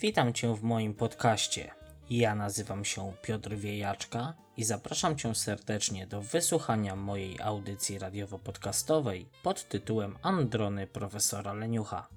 Witam 0.00 0.32
Cię 0.32 0.54
w 0.54 0.62
moim 0.62 0.94
podcaście. 0.94 1.70
Ja 2.10 2.34
nazywam 2.34 2.84
się 2.84 3.12
Piotr 3.22 3.54
Wiejaczka 3.54 4.34
i 4.56 4.64
zapraszam 4.64 5.16
Cię 5.16 5.34
serdecznie 5.34 6.06
do 6.06 6.22
wysłuchania 6.22 6.96
mojej 6.96 7.40
audycji 7.40 7.98
radiowo-podcastowej 7.98 9.26
pod 9.42 9.68
tytułem 9.68 10.16
Androny 10.22 10.86
profesora 10.86 11.52
Leniucha. 11.52 12.08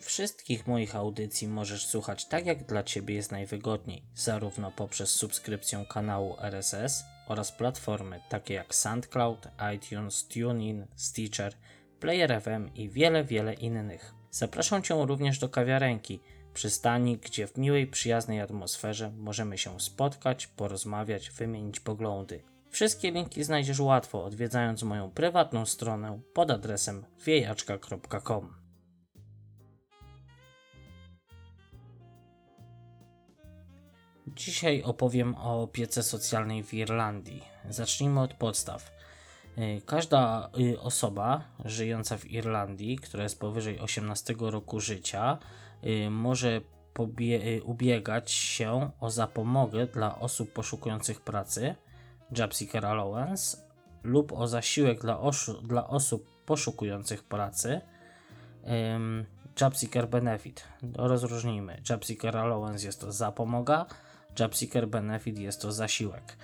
Wszystkich 0.00 0.66
moich 0.66 0.96
audycji 0.96 1.48
możesz 1.48 1.86
słuchać 1.86 2.26
tak 2.26 2.46
jak 2.46 2.66
dla 2.66 2.82
Ciebie 2.82 3.14
jest 3.14 3.32
najwygodniej, 3.32 4.02
zarówno 4.14 4.70
poprzez 4.70 5.10
subskrypcję 5.10 5.84
kanału 5.88 6.36
RSS 6.40 7.04
oraz 7.28 7.52
platformy 7.52 8.20
takie 8.28 8.54
jak 8.54 8.74
SoundCloud, 8.74 9.48
iTunes, 9.76 10.28
TuneIn, 10.28 10.86
Stitcher, 10.96 11.54
Player 12.00 12.42
FM 12.42 12.74
i 12.74 12.88
wiele, 12.88 13.24
wiele 13.24 13.54
innych. 13.54 14.14
Zapraszam 14.30 14.82
Cię 14.82 15.06
również 15.06 15.38
do 15.38 15.48
kawiarenki, 15.48 16.20
przystani, 16.54 17.18
gdzie 17.18 17.46
w 17.46 17.56
miłej, 17.56 17.86
przyjaznej 17.86 18.40
atmosferze 18.40 19.10
możemy 19.10 19.58
się 19.58 19.80
spotkać, 19.80 20.46
porozmawiać, 20.46 21.30
wymienić 21.30 21.80
poglądy. 21.80 22.42
Wszystkie 22.70 23.10
linki 23.10 23.44
znajdziesz 23.44 23.80
łatwo 23.80 24.24
odwiedzając 24.24 24.82
moją 24.82 25.10
prywatną 25.10 25.66
stronę 25.66 26.20
pod 26.34 26.50
adresem 26.50 27.04
wiejaczka.com. 27.24 28.54
Dzisiaj 34.26 34.82
opowiem 34.82 35.34
o 35.34 35.62
opiece 35.62 36.02
socjalnej 36.02 36.62
w 36.62 36.74
Irlandii. 36.74 37.42
Zacznijmy 37.70 38.20
od 38.20 38.34
podstaw. 38.34 38.95
Y, 39.58 39.82
Każda 39.86 40.50
y, 40.60 40.80
osoba 40.80 41.44
żyjąca 41.64 42.16
w 42.16 42.30
Irlandii, 42.30 42.96
która 42.98 43.22
jest 43.22 43.40
powyżej 43.40 43.80
18 43.80 44.34
roku 44.38 44.80
życia, 44.80 45.38
y, 45.84 46.10
może 46.10 46.60
y, 47.20 47.62
ubiegać 47.64 48.30
się 48.30 48.90
o 49.00 49.10
zapomogę 49.10 49.86
dla 49.86 50.18
osób 50.18 50.52
poszukujących 50.52 51.20
pracy, 51.20 51.74
Job 52.38 52.54
Seeker 52.54 52.86
Allowance, 52.86 53.56
lub 54.02 54.32
o 54.32 54.46
zasiłek 54.46 55.00
dla, 55.00 55.20
dla 55.62 55.88
osób 55.88 56.28
poszukujących 56.46 57.24
pracy, 57.24 57.80
ym, 58.94 59.26
Job 59.60 59.76
Seeker 59.76 60.08
Benefit. 60.08 60.64
Rozróżnijmy. 60.94 61.80
Job 61.90 62.04
Seeker 62.04 62.36
Allowance 62.36 62.86
jest 62.86 63.00
to 63.00 63.12
zapomoga, 63.12 63.86
Job 64.40 64.56
Seeker 64.56 64.88
Benefit 64.88 65.38
jest 65.38 65.62
to 65.62 65.72
zasiłek. 65.72 66.36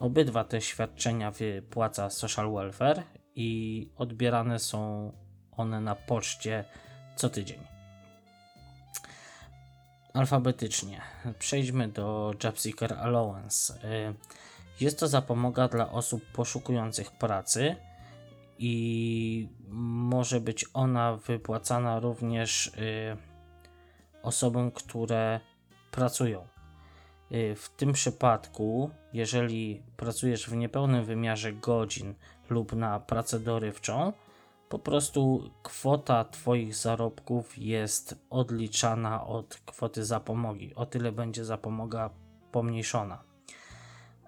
Obydwa 0.00 0.44
te 0.44 0.60
świadczenia 0.60 1.30
wypłaca 1.30 2.10
Social 2.10 2.52
Welfare 2.52 3.02
i 3.34 3.90
odbierane 3.96 4.58
są 4.58 5.12
one 5.52 5.80
na 5.80 5.94
poczcie 5.94 6.64
co 7.16 7.28
tydzień. 7.28 7.58
Alfabetycznie. 10.14 11.00
Przejdźmy 11.38 11.88
do 11.88 12.34
Job 12.44 12.60
Seeker 12.60 12.92
Allowance. 12.92 13.74
Y, 13.74 14.14
Jest 14.80 15.00
to 15.00 15.08
zapomoga 15.08 15.68
dla 15.68 15.90
osób 15.92 16.24
poszukujących 16.32 17.10
pracy 17.10 17.76
i 18.58 19.48
może 19.68 20.40
być 20.40 20.64
ona 20.74 21.16
wypłacana 21.16 22.00
również 22.00 22.66
y, 22.66 23.16
osobom, 24.22 24.70
które 24.70 25.40
pracują. 25.90 26.57
Y, 27.32 27.54
W 27.54 27.68
tym 27.68 27.92
przypadku, 27.92 28.90
jeżeli 29.12 29.82
pracujesz 29.96 30.50
w 30.50 30.56
niepełnym 30.56 31.04
wymiarze 31.04 31.52
godzin 31.52 32.14
lub 32.50 32.72
na 32.72 33.00
pracę 33.00 33.40
dorywczą, 33.40 34.12
po 34.68 34.78
prostu 34.78 35.50
kwota 35.62 36.24
Twoich 36.24 36.74
zarobków 36.74 37.58
jest 37.58 38.14
odliczana 38.30 39.26
od 39.26 39.60
kwoty 39.66 40.04
zapomogi. 40.04 40.74
O 40.74 40.86
tyle 40.86 41.12
będzie 41.12 41.44
zapomoga 41.44 42.10
pomniejszona. 42.52 43.22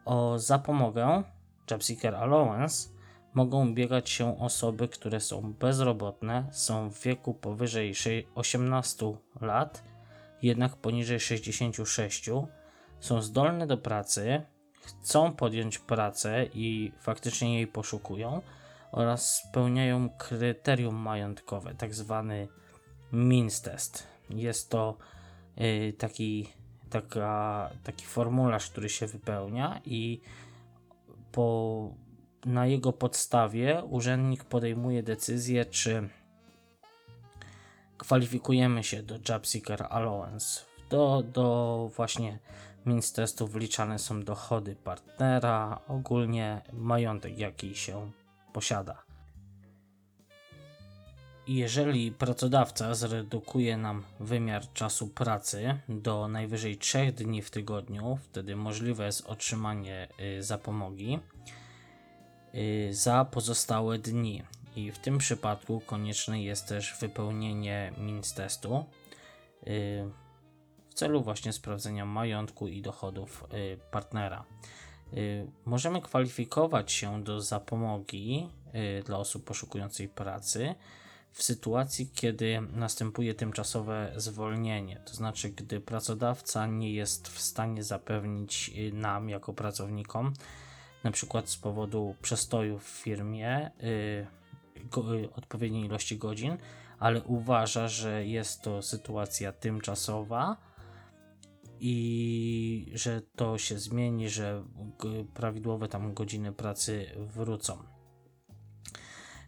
O 0.05 0.39
zapomogę 0.39 1.23
Job 1.71 1.85
Seeker 1.85 2.15
Allowance 2.15 2.89
mogą 3.35 3.69
ubiegać 3.69 4.11
się 4.11 4.39
osoby, 4.39 4.89
które 4.89 5.21
są 5.21 5.53
bezrobotne, 5.53 6.49
są 6.53 6.91
w 6.91 7.01
wieku 7.03 7.35
powyżej 7.35 7.95
sze- 7.95 8.23
18 8.35 9.13
lat, 9.41 9.85
jednak 10.43 10.77
poniżej 10.77 11.21
66 11.21 12.31
są 13.01 13.23
zdolne 13.23 13.67
do 13.67 13.77
pracy, 13.77 14.43
chcą 14.83 15.33
podjąć 15.33 15.79
pracę 15.79 16.47
i 16.55 16.93
faktycznie 17.01 17.55
jej 17.55 17.67
poszukują 17.67 18.43
oraz 18.93 19.37
spełniają 19.37 20.09
kryterium 20.09 20.95
majątkowe, 20.95 21.75
tak 21.75 21.95
zwany 21.95 22.49
means 23.13 23.63
test. 23.63 24.07
Jest 24.31 24.71
to 24.71 24.97
y, 25.61 25.93
taki, 25.99 26.49
taka, 26.91 27.71
taki 27.85 28.07
formularz, 28.07 28.71
który 28.71 28.89
się 28.89 29.07
wypełnia 29.07 29.81
i 29.85 30.21
po, 31.33 31.91
na 32.45 32.67
jego 32.67 32.93
podstawie 32.93 33.83
urzędnik 33.85 34.45
podejmuje 34.45 35.03
decyzję, 35.03 35.65
czy 35.65 36.09
kwalifikujemy 37.99 38.85
się 38.85 39.03
do 39.03 39.15
Job 39.29 39.47
Seeker 39.47 39.87
Allowance. 39.91 40.61
Do, 40.91 41.23
do 41.23 41.91
właśnie 41.97 42.39
means 42.85 43.13
testu 43.13 43.47
wliczane 43.47 43.99
są 43.99 44.23
dochody 44.23 44.77
partnera, 44.77 45.81
ogólnie 45.89 46.63
majątek, 46.73 47.39
jaki 47.39 47.75
się 47.75 48.11
posiada. 48.53 49.03
Jeżeli 51.47 52.13
pracodawca 52.13 52.95
zredukuje 52.95 53.77
nam 53.77 54.05
wymiar 54.21 54.73
czasu 54.73 55.09
pracy 55.09 55.79
do 55.89 56.29
najwyżej 56.29 56.79
3 56.79 57.13
dni 57.13 57.43
w 57.43 57.51
tygodniu, 57.51 58.19
wtedy 58.23 58.57
możliwe 58.57 59.07
jest 59.07 59.27
otrzymanie 59.27 60.09
y, 60.39 60.43
zapomogi 60.43 61.19
y, 62.55 62.95
za 62.95 63.25
pozostałe 63.25 63.99
dni. 63.99 64.43
I 64.77 64.93
w 64.93 64.99
tym 64.99 65.19
przypadku 65.19 65.81
konieczne 65.87 66.43
jest 66.43 66.69
też 66.69 66.97
wypełnienie 67.01 67.93
means 67.99 68.35
testu 68.35 68.85
w 70.91 70.95
celu 70.95 71.23
właśnie 71.23 71.53
sprawdzenia 71.53 72.07
majątku 72.07 72.69
i 72.69 72.83
dochodów 72.83 73.45
y, 73.55 73.79
partnera. 73.91 74.45
Y, 75.15 75.51
Możemy 75.65 76.01
kwalifikować 76.03 76.93
się 76.93 77.25
do 77.25 77.41
zapomogi 77.41 78.49
y, 79.01 79.03
dla 79.03 79.19
osób 79.19 79.45
poszukujących 79.45 80.11
pracy 80.11 80.75
w 81.33 81.43
sytuacji, 81.43 82.11
kiedy 82.15 82.61
następuje 82.61 83.35
tymczasowe 83.35 84.13
zwolnienie, 84.17 85.01
to 85.05 85.15
znaczy, 85.15 85.49
gdy 85.49 85.81
pracodawca 85.81 86.67
nie 86.67 86.93
jest 86.93 87.29
w 87.29 87.41
stanie 87.41 87.85
zapewnić 87.85 88.71
nam, 88.93 89.29
jako 89.29 89.53
pracownikom, 89.53 90.33
na 91.05 91.11
przykład 91.11 91.49
z 91.49 91.57
powodu 91.57 92.15
przestoju 92.23 92.79
w 92.79 92.89
firmie, 92.89 93.71
odpowiedniej 95.37 95.85
ilości 95.85 96.19
godzin, 96.19 96.57
ale 96.99 97.23
uważa, 97.23 97.89
że 97.89 98.27
jest 98.27 98.63
to 98.63 98.83
sytuacja 98.83 99.53
tymczasowa 99.53 100.57
i 101.81 102.93
że 102.95 103.23
to 103.37 103.59
się 103.59 103.79
zmieni, 103.79 104.29
że 104.29 104.65
prawidłowe 105.35 105.89
tam 105.89 106.15
godziny 106.15 106.53
pracy 106.53 107.07
wrócą. 107.17 107.79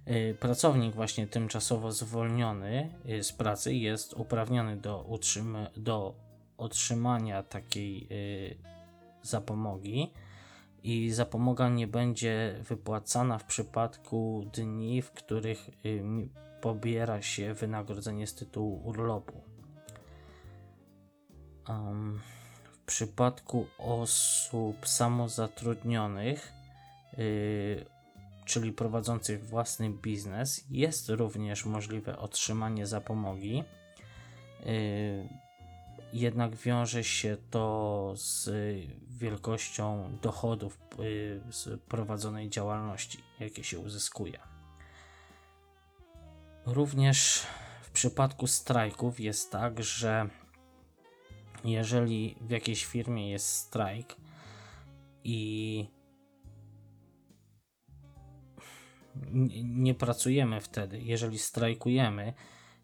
Y, 0.09 0.37
Pracownik 0.41 0.95
właśnie 0.95 1.27
tymczasowo 1.27 1.93
zwolniony 1.93 2.95
y, 3.09 3.23
z 3.23 3.33
pracy 3.33 3.75
jest 3.75 4.15
uprawniony 4.15 4.77
do, 4.77 5.05
utrzyma- 5.09 5.71
do 5.77 6.15
otrzymania 6.57 7.43
takiej 7.43 8.09
y, 8.11 8.59
zapomogi 9.23 10.13
i 10.83 11.11
zapomoga 11.11 11.69
nie 11.69 11.87
będzie 11.87 12.61
wypłacana 12.69 13.39
w 13.39 13.45
przypadku 13.45 14.51
dni, 14.53 15.03
w 15.03 15.11
których 15.11 15.71
pobiera 16.61 17.23
się 17.23 17.55
wynagrodzenie 17.55 18.27
z 18.27 18.35
tytułu 18.35 18.83
urlopu. 18.89 19.52
Em, 21.69 22.21
w 22.73 22.79
przypadku 22.79 23.67
osób 23.79 24.89
samozatrudnionych, 24.89 26.53
y, 27.19 27.87
czyli 28.45 28.73
prowadzących 28.73 29.45
własny 29.45 29.91
biznes, 29.91 30.65
jest 30.71 31.09
również 31.09 31.65
możliwe 31.65 32.19
otrzymanie 32.19 32.87
zapomogi. 32.87 33.65
Y, 34.67 35.29
jednak 36.13 36.57
wiąże 36.57 37.05
się 37.05 37.37
to 37.51 38.13
z 38.17 38.51
wielkością 39.09 40.19
dochodów 40.23 40.79
y, 41.01 41.41
z 41.51 41.81
prowadzonej 41.81 42.51
działalności, 42.51 43.19
jakie 43.41 43.65
się 43.65 43.79
uzyskuje. 43.79 44.39
Również 46.67 47.47
w 47.83 47.91
przypadku 47.91 48.47
strajków 48.47 49.21
jest 49.21 49.53
tak, 49.53 49.83
że 49.83 50.29
jeżeli 51.65 52.37
w 52.41 52.51
jakiejś 52.51 52.85
firmie 52.85 53.31
jest 53.31 53.47
strajk 53.47 54.17
i 55.25 55.87
nie 59.65 59.95
pracujemy 59.95 60.61
wtedy, 60.61 61.01
jeżeli 61.01 61.39
strajkujemy, 61.39 62.33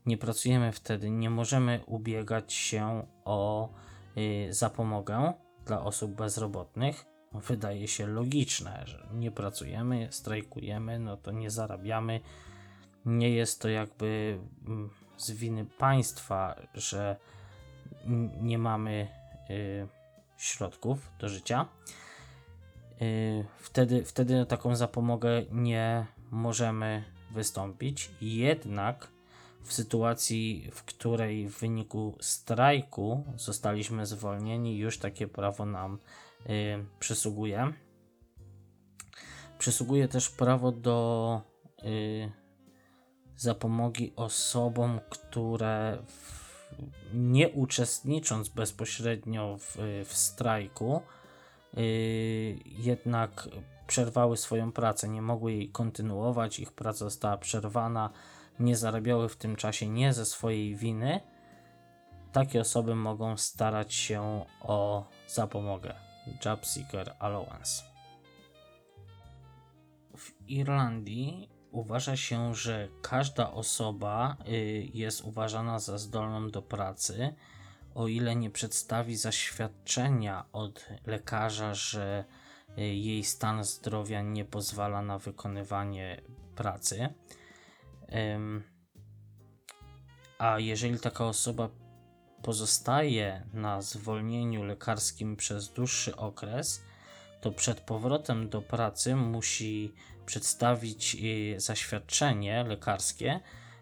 nie 0.06 0.18
pracujemy 0.18 0.72
wtedy, 0.72 1.10
nie 1.10 1.30
możemy 1.30 1.80
ubiegać 1.86 2.52
się 2.52 3.06
o 3.24 3.68
y, 4.16 4.48
zapomogę 4.50 5.32
dla 5.66 5.82
osób 5.82 6.10
bezrobotnych. 6.10 7.04
Wydaje 7.32 7.88
się 7.88 8.06
logiczne, 8.06 8.82
że 8.86 9.08
nie 9.14 9.30
pracujemy, 9.30 10.08
strajkujemy, 10.10 10.98
no 10.98 11.16
to 11.16 11.30
nie 11.30 11.50
zarabiamy. 11.50 12.20
Nie 13.04 13.30
jest 13.30 13.62
to 13.62 13.68
jakby 13.68 14.38
mm, 14.66 14.90
z 15.16 15.30
winy 15.30 15.64
państwa, 15.78 16.54
że 16.74 17.16
nie 18.40 18.58
mamy 18.58 19.08
y, 19.50 19.88
środków 20.36 21.10
do 21.18 21.28
życia. 21.28 21.66
Y, 23.02 23.44
wtedy, 23.58 24.04
wtedy 24.04 24.36
na 24.36 24.46
taką 24.46 24.76
zapomogę 24.76 25.42
nie 25.52 26.06
możemy 26.30 27.04
wystąpić. 27.30 28.10
Jednak 28.20 29.08
w 29.62 29.72
sytuacji, 29.72 30.70
w 30.72 30.82
której 30.82 31.48
w 31.48 31.58
wyniku 31.58 32.16
strajku 32.20 33.24
zostaliśmy 33.36 34.06
zwolnieni, 34.06 34.78
już 34.78 34.98
takie 34.98 35.28
prawo 35.28 35.66
nam 35.66 35.98
y, 36.46 36.84
przysługuje. 36.98 37.72
Przysługuje 39.58 40.08
też 40.08 40.30
prawo 40.30 40.72
do 40.72 41.40
y, 41.84 42.32
zapomogi 43.36 44.12
osobom, 44.16 45.00
które 45.10 45.98
w, 46.06 46.37
nie 47.14 47.48
uczestnicząc 47.48 48.48
bezpośrednio 48.48 49.56
w, 49.58 49.76
w 50.04 50.16
strajku, 50.16 51.02
y, 51.78 52.58
jednak 52.64 53.48
przerwały 53.86 54.36
swoją 54.36 54.72
pracę, 54.72 55.08
nie 55.08 55.22
mogły 55.22 55.52
jej 55.52 55.68
kontynuować, 55.70 56.58
ich 56.58 56.72
praca 56.72 56.98
została 56.98 57.36
przerwana, 57.36 58.10
nie 58.60 58.76
zarabiały 58.76 59.28
w 59.28 59.36
tym 59.36 59.56
czasie 59.56 59.88
nie 59.88 60.12
ze 60.12 60.24
swojej 60.24 60.76
winy, 60.76 61.20
takie 62.32 62.60
osoby 62.60 62.94
mogą 62.94 63.36
starać 63.36 63.94
się 63.94 64.44
o 64.60 65.08
zapomogę. 65.26 65.94
Job 66.44 66.66
Seeker 66.66 67.16
Allowance. 67.18 67.82
W 70.16 70.32
Irlandii 70.48 71.57
uważa 71.72 72.16
się, 72.16 72.54
że 72.54 72.88
każda 73.02 73.50
osoba 73.52 74.36
y, 74.48 74.88
jest 74.94 75.24
uważana 75.24 75.78
za 75.78 75.98
zdolną 75.98 76.50
do 76.50 76.62
pracy, 76.62 77.34
o 77.94 78.08
ile 78.08 78.36
nie 78.36 78.50
przedstawi 78.50 79.16
zaświadczenia 79.16 80.44
od 80.52 80.88
lekarza, 81.06 81.74
że 81.74 82.24
y, 82.78 82.82
jej 82.82 83.24
stan 83.24 83.64
zdrowia 83.64 84.22
nie 84.22 84.44
pozwala 84.44 85.02
na 85.02 85.18
wykonywanie 85.18 86.20
pracy. 86.54 87.08
A 90.38 90.58
jeżeli 90.58 91.00
taka 91.00 91.24
osoba 91.26 91.68
pozostaje 92.42 93.46
na 93.52 93.82
zwolnieniu 93.82 94.64
lekarskim 94.64 95.36
przez 95.36 95.72
dłuższy 95.72 96.16
okres, 96.16 96.82
to 97.40 97.52
przed 97.52 97.80
powrotem 97.80 98.48
do 98.48 98.62
pracy 98.62 99.16
musi 99.16 99.94
przedstawić 100.26 101.16
y, 101.56 101.60
zaświadczenie 101.60 102.64
lekarskie, 102.64 103.40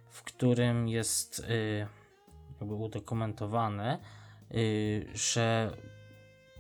w 0.09 0.23
którym 0.23 0.89
jest 0.89 1.39
y, 1.39 1.87
jakby 2.61 2.75
udokumentowane, 2.75 3.99
y, 4.55 5.07
że 5.15 5.77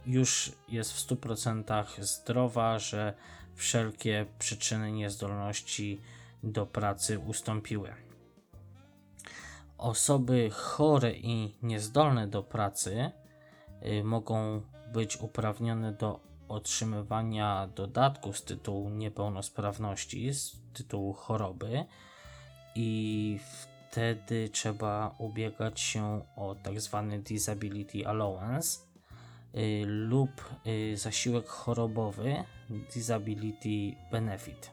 już 0.06 0.52
jest 0.69 0.93
w 0.93 1.08
100% 1.08 2.02
zdrowa, 2.02 2.78
że 2.78 3.14
wszelkie 3.54 4.26
przyczyny 4.38 4.93
niezdolności 4.93 6.00
do 6.43 6.66
pracy 6.66 7.19
ustąpiły. 7.19 7.94
Osoby 9.78 10.50
chore 10.50 11.12
i 11.12 11.54
niezdolne 11.62 12.28
do 12.28 12.43
pracy 12.43 13.10
mogą 14.04 14.62
być 14.93 15.16
uprawnione 15.16 15.93
do 15.93 16.20
otrzymywania 16.48 17.69
dodatku 17.75 18.32
z 18.32 18.43
tytułu 18.44 18.90
niepełnosprawności, 18.90 20.34
z 20.34 20.56
tytułu 20.72 21.12
choroby 21.12 21.84
i 22.75 23.38
wtedy 23.90 24.48
trzeba 24.48 25.14
ubiegać 25.19 25.81
się 25.81 26.22
o 26.37 26.54
tak 26.62 26.81
zwany 26.81 27.19
disability 27.19 28.06
allowance 28.06 28.78
y, 29.54 29.84
lub 29.87 30.31
y, 30.66 30.96
zasiłek 30.96 31.46
chorobowy 31.46 32.44
disability 32.94 33.96
benefit. 34.10 34.70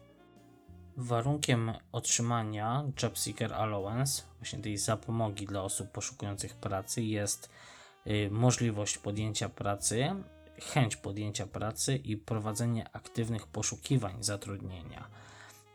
Warunkiem 0.97 1.71
otrzymania 1.91 2.83
Job 3.03 3.17
Seeker 3.17 3.53
Allowance, 3.53 4.23
właśnie 4.39 4.59
tej 4.59 4.77
zapomogi 4.77 5.45
dla 5.45 5.61
osób 5.63 5.91
poszukujących 5.91 6.55
pracy, 6.55 7.01
jest 7.01 7.49
y, 8.07 8.29
możliwość 8.31 8.97
podjęcia 8.97 9.49
pracy 9.49 10.15
chęć 10.63 10.95
podjęcia 10.95 11.47
pracy 11.47 11.95
i 11.95 12.17
prowadzenie 12.17 12.89
aktywnych 12.93 13.47
poszukiwań 13.47 14.23
zatrudnienia. 14.23 15.07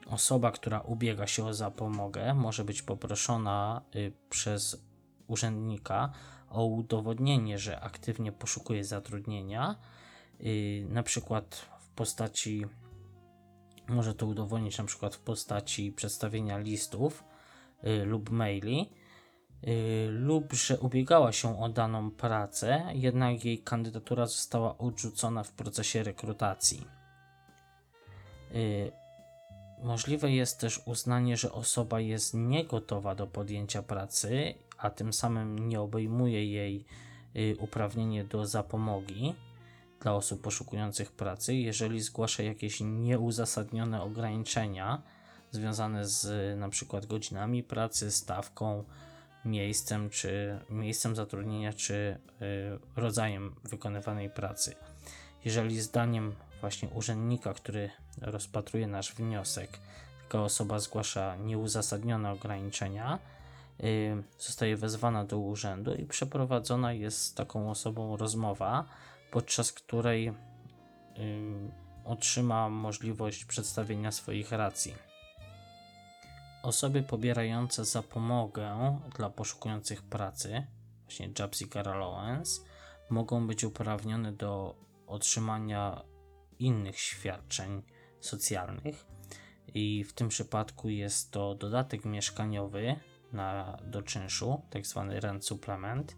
Osoba, 0.06 0.50
która 0.50 0.80
ubiega 0.80 1.26
się 1.26 1.46
o 1.46 1.54
zapomogę, 1.54 2.34
może 2.34 2.64
być 2.64 2.82
poproszona 2.82 3.82
y, 3.96 4.12
przez 4.30 4.84
urzędnika 5.26 6.12
o 6.50 6.64
udowodnienie, 6.64 7.58
że 7.58 7.80
aktywnie 7.80 8.32
poszukuje 8.32 8.84
zatrudnienia, 8.84 9.76
y, 10.40 10.86
na 10.88 11.02
przykład 11.02 11.68
w 11.80 11.88
postaci, 11.88 12.66
może 13.88 14.14
to 14.14 14.26
udowodnić 14.26 14.78
na 14.78 14.84
przykład 14.84 15.14
w 15.14 15.20
postaci 15.20 15.92
przedstawienia 15.92 16.58
listów 16.58 17.24
y, 17.84 18.04
lub 18.04 18.30
maili, 18.30 18.90
lub 20.10 20.52
że 20.52 20.78
ubiegała 20.78 21.32
się 21.32 21.60
o 21.60 21.68
daną 21.68 22.10
pracę, 22.10 22.84
jednak 22.92 23.44
jej 23.44 23.58
kandydatura 23.58 24.26
została 24.26 24.78
odrzucona 24.78 25.42
w 25.42 25.52
procesie 25.52 26.02
rekrutacji. 26.02 26.86
Y, 28.54 28.92
możliwe 29.82 30.30
jest 30.30 30.60
też 30.60 30.80
uznanie, 30.86 31.36
że 31.36 31.52
osoba 31.52 32.00
jest 32.00 32.34
niegotowa 32.34 33.14
do 33.14 33.26
podjęcia 33.26 33.82
pracy, 33.82 34.54
a 34.78 34.90
tym 34.90 35.12
samym 35.12 35.68
nie 35.68 35.80
obejmuje 35.80 36.52
jej 36.52 36.84
y, 37.36 37.56
uprawnienie 37.58 38.24
do 38.24 38.46
zapomogi 38.46 39.34
dla 40.00 40.14
osób 40.14 40.42
poszukujących 40.42 41.12
pracy, 41.12 41.54
jeżeli 41.54 42.00
zgłasza 42.00 42.42
jakieś 42.42 42.80
nieuzasadnione 42.80 44.02
ograniczenia 44.02 45.02
związane 45.50 46.06
z 46.06 46.26
np. 46.58 47.00
godzinami 47.08 47.62
pracy, 47.62 48.10
stawką, 48.10 48.84
miejscem, 49.48 50.10
czy 50.10 50.58
miejscem 50.70 51.16
zatrudnienia, 51.16 51.72
czy 51.72 51.94
y, 51.94 53.00
rodzajem 53.00 53.54
wykonywanej 53.64 54.30
pracy. 54.30 54.74
Jeżeli 55.44 55.80
zdaniem 55.80 56.34
właśnie 56.60 56.88
urzędnika, 56.88 57.54
który 57.54 57.90
rozpatruje 58.20 58.86
nasz 58.86 59.12
wniosek, 59.14 59.78
taka 60.22 60.42
osoba 60.42 60.78
zgłasza 60.78 61.36
nieuzasadnione 61.36 62.32
ograniczenia, 62.32 63.18
y, 63.80 64.22
zostaje 64.38 64.76
wezwana 64.76 65.24
do 65.24 65.38
urzędu 65.38 65.94
i 65.94 66.04
przeprowadzona 66.04 66.92
jest 66.92 67.22
z 67.22 67.34
taką 67.34 67.70
osobą 67.70 68.16
rozmowa, 68.16 68.84
podczas 69.30 69.72
której 69.72 70.28
y, 70.28 70.32
otrzyma 72.04 72.68
możliwość 72.68 73.44
przedstawienia 73.44 74.12
swoich 74.12 74.52
racji. 74.52 75.07
Osoby 76.62 77.02
pobierające 77.02 77.84
zapomogę 77.84 78.98
dla 79.16 79.30
poszukujących 79.30 80.02
pracy, 80.02 80.66
właśnie 81.02 81.30
Job 81.38 81.56
Seeker 81.56 81.88
Allowance, 81.88 82.60
mogą 83.10 83.46
być 83.46 83.64
uprawnione 83.64 84.32
do 84.32 84.74
otrzymania 85.06 86.02
innych 86.58 86.98
świadczeń 86.98 87.82
socjalnych 88.20 89.06
i 89.74 90.04
w 90.04 90.12
tym 90.12 90.28
przypadku 90.28 90.88
jest 90.88 91.30
to 91.30 91.54
dodatek 91.54 92.04
mieszkaniowy 92.04 92.96
na, 93.32 93.78
do 93.84 94.02
czynszu. 94.02 94.62
Tak 94.70 94.82
rent 95.08 95.46
supplement, 95.46 96.16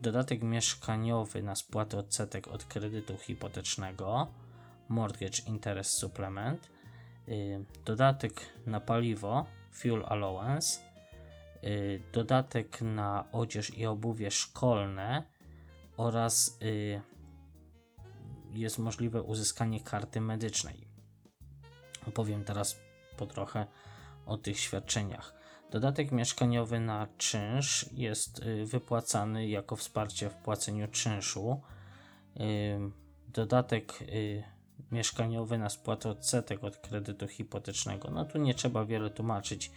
dodatek 0.00 0.42
mieszkaniowy 0.42 1.42
na 1.42 1.54
spłatę 1.54 1.98
odsetek 1.98 2.48
od 2.48 2.64
kredytu 2.64 3.16
hipotecznego, 3.16 4.34
mortgage 4.88 5.42
interest 5.46 5.98
supplement, 5.98 6.70
yy, 7.26 7.64
dodatek 7.84 8.32
na 8.66 8.80
paliwo 8.80 9.46
Fuel 9.74 10.04
Allowance, 10.06 10.80
y, 11.64 12.02
dodatek 12.12 12.82
na 12.82 13.24
odzież 13.32 13.78
i 13.78 13.86
obuwie 13.86 14.30
szkolne 14.30 15.22
oraz 15.96 16.58
y, 16.62 17.00
jest 18.52 18.78
możliwe 18.78 19.22
uzyskanie 19.22 19.80
karty 19.80 20.20
medycznej. 20.20 20.88
Opowiem 22.08 22.44
teraz 22.44 22.80
po 23.16 23.26
trochę 23.26 23.66
o 24.26 24.36
tych 24.36 24.60
świadczeniach. 24.60 25.34
Dodatek 25.70 26.12
mieszkaniowy 26.12 26.80
na 26.80 27.08
czynsz 27.18 27.86
jest 27.92 28.38
y, 28.38 28.66
wypłacany 28.66 29.48
jako 29.48 29.76
wsparcie 29.76 30.30
w 30.30 30.34
płaceniu 30.34 30.88
czynszu. 30.88 31.60
Dodatek 33.28 33.98
mieszkaniowy 34.94 35.58
na 35.58 35.68
spłatę 35.68 36.10
odsetek 36.10 36.64
od 36.64 36.76
kredytu 36.76 37.28
hipotecznego. 37.28 38.10
No 38.10 38.24
tu 38.24 38.38
nie 38.38 38.54
trzeba 38.54 38.84
wiele 38.84 39.10
tłumaczyć. 39.10 39.70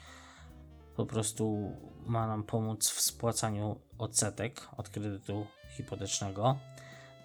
po 0.95 1.05
prostu 1.05 1.71
ma 2.05 2.27
nam 2.27 2.43
pomóc 2.43 2.89
w 2.89 3.01
spłacaniu 3.01 3.79
odsetek 3.97 4.67
od 4.77 4.89
kredytu 4.89 5.47
hipotecznego. 5.75 6.57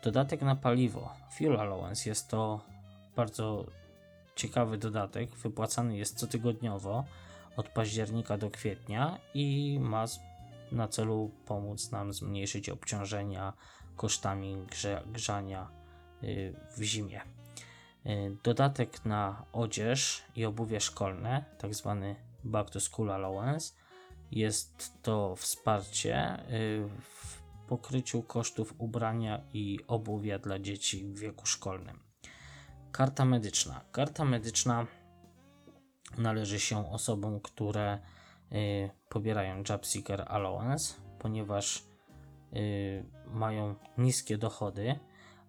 Dodatek 0.04 0.42
na 0.42 0.56
paliwo, 0.56 1.14
fuel 1.30 1.61
allowance, 1.61 2.08
jest 2.08 2.28
to 2.28 2.61
bardzo 3.16 3.66
ciekawy 4.37 4.78
dodatek. 4.78 5.37
Wypłacany 5.37 5.96
jest 5.96 6.18
cotygodniowo 6.18 7.04
od 7.56 7.68
października 7.68 8.38
do 8.38 8.50
kwietnia 8.50 9.18
i 9.34 9.78
ma 9.80 10.04
na 10.72 10.88
celu 10.88 11.30
pomóc 11.46 11.90
nam 11.90 12.12
zmniejszyć 12.12 12.68
obciążenia 12.68 13.52
kosztami 13.96 14.56
grze, 14.70 15.02
grzania 15.06 15.70
y, 16.22 16.54
w 16.76 16.82
zimie. 16.82 17.41
Y, 18.06 18.37
dodatek 18.42 19.04
na 19.04 19.44
odzież 19.52 20.23
i 20.37 20.44
obuwie 20.44 20.80
szkolne, 20.80 21.44
tak 21.59 21.75
zwany 21.75 22.16
Back 22.44 22.71
to 22.71 22.80
School 22.80 23.11
Allowance, 23.11 23.75
jest 24.30 25.02
to 25.02 25.37
wsparcie 25.37 26.38
y, 26.50 26.88
w 27.00 27.42
pokryciu 27.68 28.23
kosztów 28.23 28.75
ubrania 28.78 29.40
i 29.52 29.78
obuwia 29.87 30.38
dla 30.38 30.59
dzieci 30.59 31.04
w 31.04 31.18
wieku 31.18 31.47
szkolnym. 31.47 32.00
Karta 32.92 33.25
medyczna. 33.25 33.80
Karta 33.92 34.25
medyczna 34.25 34.87
należy 36.18 36.61
się 36.61 36.90
osobom, 36.90 37.40
które 37.40 37.99
y, 38.52 38.90
pobierają 39.09 39.62
Jobseeker 39.68 40.25
Allowance, 40.28 40.94
ponieważ 41.18 41.92
mają 43.26 43.75
niskie 43.99 44.38
dochody, 44.38 44.99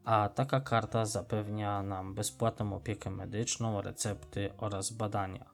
a 0.06 0.30
taka 0.30 0.62
karta 0.62 1.06
zapewnia 1.06 1.84
nam 1.84 2.14
bezpłatną 2.14 2.74
opiekę 2.74 3.10
medyczną, 3.10 3.82
recepty 3.82 4.54
oraz 4.58 4.92
badania. 4.92 5.54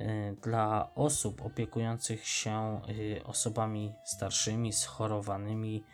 Y, 0.00 0.36
dla 0.42 0.94
osób 0.94 1.42
opiekujących 1.42 2.26
się 2.26 2.80
y, 2.88 3.24
osobami 3.24 3.92
starszymi, 4.04 4.72
schorowanymi, 4.72 5.84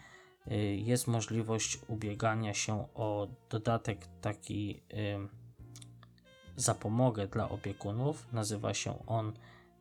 y, 0.46 0.54
jest 0.76 1.06
możliwość 1.06 1.78
ubiegania 1.88 2.54
się 2.54 2.88
o 2.94 3.28
dodatek 3.50 4.06
taki 4.20 4.82
zapomogę 6.56 7.26
dla 7.26 7.48
opiekunów. 7.48 8.32
Nazywa 8.32 8.74
się 8.74 9.06
on 9.06 9.32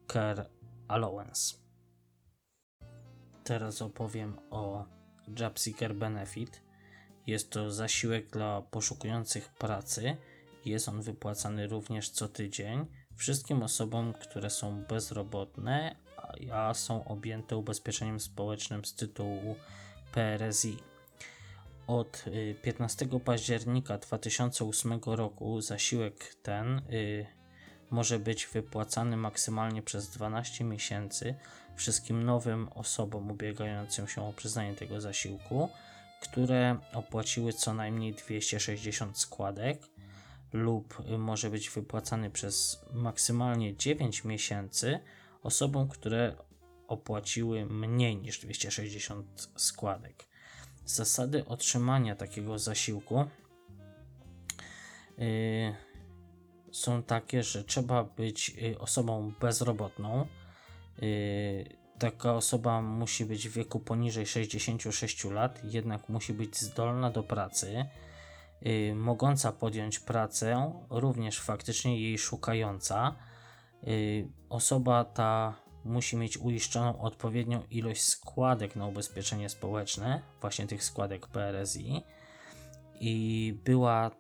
Care 0.08 0.50
Allowance. 0.88 1.56
Teraz 3.44 3.82
opowiem 3.82 4.38
o 4.50 4.86
Jobseeker 5.40 5.96
Benefit. 5.96 6.67
Jest 7.28 7.50
to 7.50 7.72
zasiłek 7.72 8.30
dla 8.30 8.62
poszukujących 8.62 9.50
pracy. 9.50 10.18
Jest 10.66 10.90
on 10.90 11.02
wypłacany 11.02 11.68
również 11.68 12.10
co 12.10 12.28
tydzień 12.28 12.86
wszystkim 13.16 13.64
osobom, 13.64 14.14
które 14.14 14.50
są 14.50 14.84
bezrobotne, 14.84 15.96
a 16.54 16.74
są 16.74 17.06
objęte 17.06 17.58
ubezpieczeniem 17.58 18.20
społecznym 18.20 18.86
z 18.86 18.96
tytułu 18.96 19.56
PRSI. 20.14 20.78
Od 21.88 22.26
15 22.62 23.06
y, 23.06 23.20
października 23.20 23.98
2008 23.98 25.00
roku 25.06 25.62
zasiłek 25.62 26.36
ten 26.44 26.82
y, 26.92 27.26
może 27.92 28.20
być 28.20 28.48
wypłacany 28.48 29.18
maksymalnie 29.18 29.82
przez 29.82 30.10
12 30.10 30.64
miesięcy 30.64 31.36
wszystkim 31.76 32.24
nowym 32.24 32.70
osobom 32.76 33.32
ubiegającym 33.32 34.08
się 34.08 34.30
o 34.30 34.34
przyznanie 34.34 34.74
tego 34.74 35.02
zasiłku, 35.02 35.70
które 36.22 36.78
opłaciły 36.94 37.54
co 37.54 37.74
najmniej 37.74 38.14
260 38.14 39.18
składek 39.18 39.82
lub 40.54 41.04
może 41.18 41.50
być 41.50 41.70
wypłacany 41.70 42.30
przez 42.30 42.86
maksymalnie 42.94 43.76
9 43.76 44.24
miesięcy 44.24 45.00
osobom, 45.44 45.90
które 45.90 46.36
opłaciły 46.88 47.66
mniej 47.66 48.18
niż 48.18 48.40
260 48.40 49.52
składek. 49.56 50.28
Zasady 50.86 51.46
otrzymania 51.46 52.16
takiego 52.16 52.60
zasiłku 52.60 53.26
yy, 55.18 55.76
są 56.72 57.04
takie, 57.04 57.44
że 57.44 57.64
trzeba 57.64 58.04
być 58.04 58.56
y, 58.64 58.80
osobą 58.80 59.34
bezrobotną. 59.40 60.28
Yy, 61.02 61.77
taka 62.00 62.34
osoba 62.34 62.82
musi 62.82 63.26
być 63.26 63.50
w 63.50 63.54
wieku 63.54 63.80
poniżej 63.80 64.26
66 64.26 65.26
lat, 65.26 65.62
jednak 65.64 66.10
musi 66.10 66.34
być 66.34 66.60
zdolna 66.60 67.12
do 67.12 67.24
pracy 67.24 67.86
y, 68.66 68.96
mogąca 68.96 69.52
podjąć 69.52 70.00
pracę, 70.00 70.74
również 70.90 71.40
faktycznie 71.40 72.02
jej 72.02 72.18
szukająca. 72.18 73.16
Y, 73.88 74.28
osoba 74.50 75.06
ta 75.06 75.56
musi 75.86 76.18
mieć 76.18 76.38
uiszczoną 76.38 77.02
odpowiednią 77.02 77.64
ilość 77.72 78.02
składek 78.02 78.76
na 78.76 78.88
ubezpieczenie 78.88 79.50
społeczne, 79.50 80.22
właśnie 80.42 80.68
tych 80.68 80.84
składek 80.84 81.28
PRSI, 81.28 82.04
i 83.00 83.60
była 83.66 84.12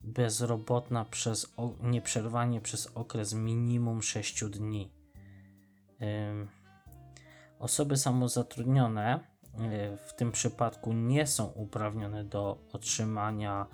bezrobotna 0.00 1.04
przez 1.04 1.54
nieprzerwanie 1.82 2.60
przez 2.60 2.86
okres 2.86 3.34
minimum 3.34 4.02
6 4.02 4.44
dni. 4.44 4.90
Osoby 7.58 7.96
samozatrudnione 7.96 9.20
Y, 9.60 9.96
w 9.96 10.12
tym 10.12 10.32
przypadku 10.32 10.92
nie 10.92 11.26
są 11.26 11.46
uprawnione 11.46 12.24
do 12.24 12.58
otrzymania 12.72 13.66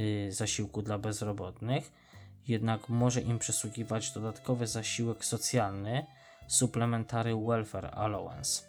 y, 0.00 0.32
zasiłku 0.32 0.82
dla 0.82 0.98
bezrobotnych, 0.98 1.92
jednak 2.48 2.88
może 2.88 3.20
im 3.20 3.38
przysługiwać 3.38 4.12
dodatkowy 4.12 4.66
zasiłek 4.66 5.24
socjalny 5.24 6.06
Supplementary 6.48 7.36
Welfare 7.36 7.90
Allowance. 7.94 8.62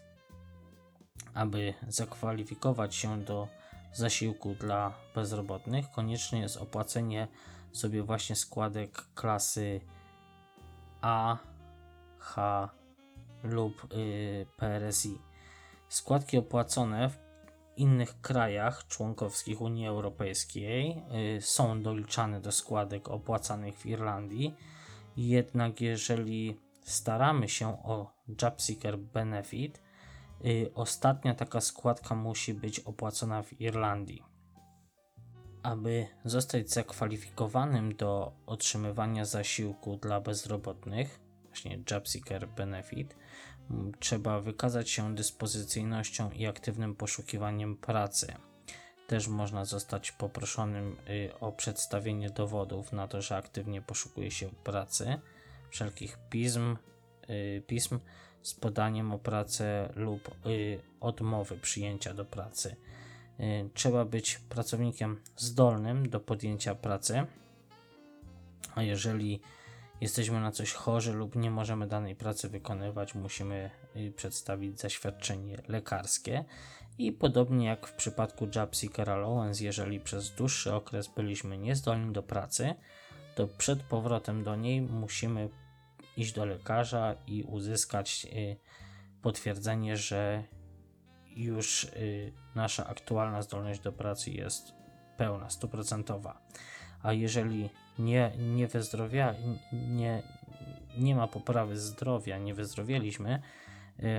Aby 1.33 1.73
zakwalifikować 1.87 2.95
się 2.95 3.23
do 3.23 3.47
zasiłku 3.93 4.55
dla 4.55 4.93
bezrobotnych, 5.15 5.91
konieczne 5.91 6.39
jest 6.39 6.57
opłacenie 6.57 7.27
sobie 7.71 8.03
właśnie 8.03 8.35
składek 8.35 9.05
klasy 9.15 9.81
A, 11.01 11.37
H 12.19 12.69
lub 13.43 13.93
y, 13.93 14.45
PRSI 14.57 15.17
Składki 15.93 16.37
opłacone 16.37 17.09
w 17.09 17.19
innych 17.77 18.21
krajach 18.21 18.87
członkowskich 18.87 19.61
Unii 19.61 19.87
Europejskiej 19.87 21.03
y, 21.37 21.41
są 21.41 21.81
doliczane 21.81 22.41
do 22.41 22.51
składek 22.51 23.09
opłacanych 23.09 23.77
w 23.77 23.85
Irlandii. 23.85 24.55
Jednak 25.17 25.81
jeżeli 25.81 26.59
staramy 26.83 27.49
się 27.49 27.83
o 27.83 28.13
Jobseeker 28.41 28.97
Benefit, 28.97 29.81
y, 30.45 30.71
ostatnia 30.75 31.35
taka 31.35 31.61
składka 31.61 32.15
musi 32.15 32.53
być 32.53 32.79
opłacona 32.79 33.43
w 33.43 33.61
Irlandii. 33.61 34.23
Aby 35.63 36.07
zostać 36.25 36.69
zakwalifikowanym 36.69 37.95
do 37.95 38.33
otrzymywania 38.45 39.25
zasiłku 39.25 39.97
dla 39.97 40.21
bezrobotnych, 40.21 41.19
właśnie 41.45 41.79
Jobseeker 41.91 42.47
Benefit, 42.47 43.15
trzeba 43.99 44.39
wykazać 44.39 44.89
się 44.89 45.15
dyspozycyjnością 45.15 46.31
i 46.31 46.45
aktywnym 46.45 46.95
poszukiwaniem 46.95 47.77
pracy. 47.77 48.33
Też 49.07 49.27
można 49.27 49.65
zostać 49.65 50.11
poproszonym 50.11 50.97
y, 51.09 51.39
o 51.39 51.51
przedstawienie 51.51 52.29
dowodów 52.29 52.91
na 52.91 53.07
to, 53.07 53.21
że 53.21 53.37
aktywnie 53.37 53.81
poszukuje 53.81 54.31
się 54.31 54.49
pracy, 54.63 55.19
wszelkich 55.69 56.17
pism, 56.29 56.77
y, 57.29 57.63
pism 57.67 57.99
z 58.41 58.53
podaniem 58.53 59.11
o 59.11 59.19
pracę 59.19 59.93
lub 59.95 60.27
y, 60.45 60.79
odmowy 60.99 61.57
przyjęcia 61.57 62.13
do 62.13 62.25
pracy. 62.25 62.75
Trzeba 63.73 64.05
być 64.05 64.37
pracownikiem 64.37 65.21
zdolnym 65.37 66.09
do 66.09 66.19
podjęcia 66.19 66.75
pracy, 66.75 67.25
a 68.75 68.83
jeżeli 68.83 69.41
jesteśmy 70.01 70.39
na 70.39 70.51
coś 70.51 70.73
chorzy 70.73 71.13
lub 71.13 71.35
nie 71.35 71.51
możemy 71.51 71.87
danej 71.87 72.15
pracy 72.15 72.49
wykonywać, 72.49 73.15
musimy 73.15 73.71
y, 73.95 74.11
przedstawić 74.11 74.79
zaświadczenie 74.79 75.61
lekarskie. 75.67 76.45
I 76.97 77.11
podobnie 77.11 77.65
jak 77.65 77.87
w 77.87 77.93
przypadku 77.93 78.47
Job 78.55 78.75
Seeker 78.75 79.09
Allowance, 79.09 79.63
jeżeli 79.63 79.99
przez 79.99 80.35
dłuższy 80.35 80.73
okres 80.73 81.07
byliśmy 81.07 81.57
niezdolni 81.57 82.13
do 82.13 82.23
pracy, 82.23 82.75
to 83.35 83.47
przed 83.47 83.83
powrotem 83.83 84.43
do 84.43 84.55
niej 84.55 84.81
musimy 84.81 85.49
iść 86.17 86.33
do 86.33 86.45
lekarza 86.45 87.15
i 87.27 87.43
uzyskać 87.43 88.27
y, 88.33 88.57
potwierdzenie, 89.21 89.97
że 89.97 90.43
już 91.35 91.83
y, 91.83 92.33
nasza 92.55 92.87
aktualna 92.87 93.41
zdolność 93.41 93.79
do 93.79 93.91
pracy 93.91 94.31
jest 94.31 94.73
pełna, 95.17 95.49
stuprocentowa. 95.49 96.41
A 97.03 97.13
jeżeli 97.13 97.69
nie, 97.99 98.31
nie 98.37 98.67
wyzdrowia, 98.67 99.35
nie, 99.73 100.23
nie 100.97 101.15
ma 101.15 101.27
poprawy 101.27 101.77
zdrowia, 101.77 102.37
nie 102.37 102.53
wyzdrowieliśmy, 102.53 103.41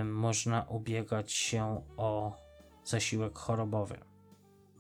y, 0.01 0.05
można 0.05 0.63
ubiegać 0.63 1.33
się 1.33 1.83
o 1.97 2.37
zasiłek 2.85 3.39
chorobowy. 3.39 3.99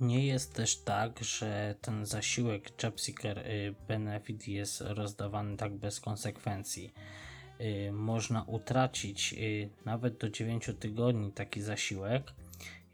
Nie 0.00 0.26
jest 0.26 0.54
też 0.54 0.76
tak, 0.76 1.24
że 1.24 1.74
ten 1.80 2.06
zasiłek 2.06 2.82
Jobseeker 2.82 3.38
y, 3.38 3.74
Benefit 3.88 4.48
jest 4.48 4.80
rozdawany 4.80 5.56
tak 5.56 5.74
bez 5.74 6.00
konsekwencji. 6.00 6.94
y, 7.60 7.92
można 7.92 8.42
utracić 8.42 9.34
nawet 9.84 10.16
do 10.16 10.30
9 10.30 10.70
tygodni 10.80 11.32
taki 11.32 11.62
zasiłek, 11.62 12.32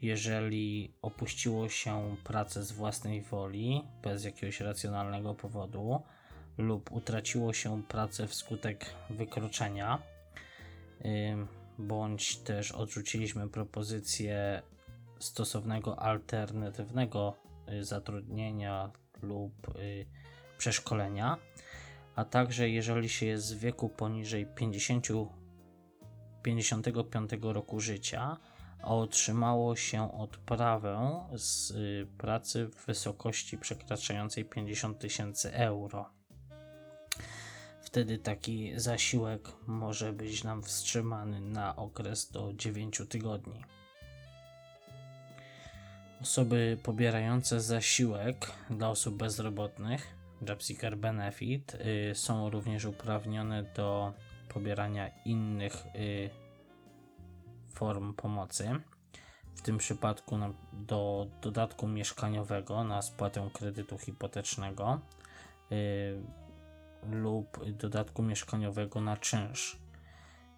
jeżeli 0.01 0.93
opuściło 1.01 1.69
się 1.69 2.15
pracę 2.23 2.63
z 2.63 2.71
własnej 2.71 3.21
woli, 3.21 3.83
bez 4.03 4.25
jakiegoś 4.25 4.59
racjonalnego 4.59 5.33
powodu, 5.33 6.01
lub 6.57 6.91
utraciło 6.91 7.53
się 7.53 7.83
pracę 7.83 8.27
wskutek 8.27 8.85
wykroczenia, 9.09 10.01
bądź 11.79 12.37
też 12.37 12.71
odrzuciliśmy 12.71 13.49
propozycję 13.49 14.61
stosownego 15.19 15.99
alternatywnego 15.99 17.35
y, 17.69 17.83
zatrudnienia 17.83 18.91
lub 19.21 19.77
y, 19.79 20.05
przeszkolenia, 20.57 21.37
a 22.15 22.25
także 22.25 22.69
jeżeli 22.69 23.09
się 23.09 23.25
jest 23.25 23.55
w 23.55 23.59
wieku 23.59 23.89
poniżej 23.89 24.45
50, 24.45 25.07
55 26.43 27.31
roku 27.41 27.79
życia, 27.79 28.37
otrzymało 28.83 29.75
się 29.75 30.17
odprawę 30.17 31.25
z 31.35 31.71
y, 31.71 32.07
pracy 32.17 32.67
w 32.67 32.85
wysokości 32.85 33.57
przekraczającej 33.57 34.45
50 34.45 34.99
tysięcy 34.99 35.53
euro. 35.53 36.09
Wtedy 37.81 38.17
taki 38.17 38.79
zasiłek 38.79 39.51
może 39.67 40.13
być 40.13 40.43
nam 40.43 40.63
wstrzymany 40.63 41.41
na 41.41 41.75
okres 41.75 42.31
do 42.31 42.53
9 42.53 43.01
tygodni. 43.09 43.63
Osoby 46.21 46.77
pobierające 46.83 47.61
zasiłek 47.61 48.51
dla 48.69 48.89
osób 48.89 49.15
bezrobotnych, 49.15 50.07
JobSeeker 50.47 50.97
Benefit, 50.97 51.75
y, 52.11 52.15
są 52.15 52.49
również 52.49 52.85
uprawnione 52.85 53.63
do 53.63 54.13
pobierania 54.53 55.09
innych 55.25 55.85
y, 55.95 56.29
form 57.81 58.13
pomocy. 58.13 58.69
W 59.55 59.61
tym 59.61 59.77
przypadku 59.77 60.37
do 60.73 61.27
dodatku 61.41 61.87
mieszkaniowego 61.87 62.83
na 62.83 63.01
spłatę 63.01 63.49
kredytu 63.53 63.97
hipotecznego 63.97 64.99
y, 65.71 66.23
lub 67.11 67.65
dodatku 67.71 68.23
mieszkaniowego 68.23 69.01
na 69.01 69.17
czynsz. 69.17 69.79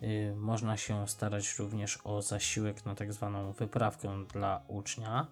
Y, 0.01 0.35
można 0.35 0.77
się 0.77 1.07
starać 1.07 1.59
również 1.59 1.99
o 2.03 2.21
zasiłek 2.21 2.85
na 2.85 2.95
tak 2.95 3.13
zwaną 3.13 3.51
wyprawkę 3.51 4.25
dla 4.33 4.61
ucznia 4.67 5.27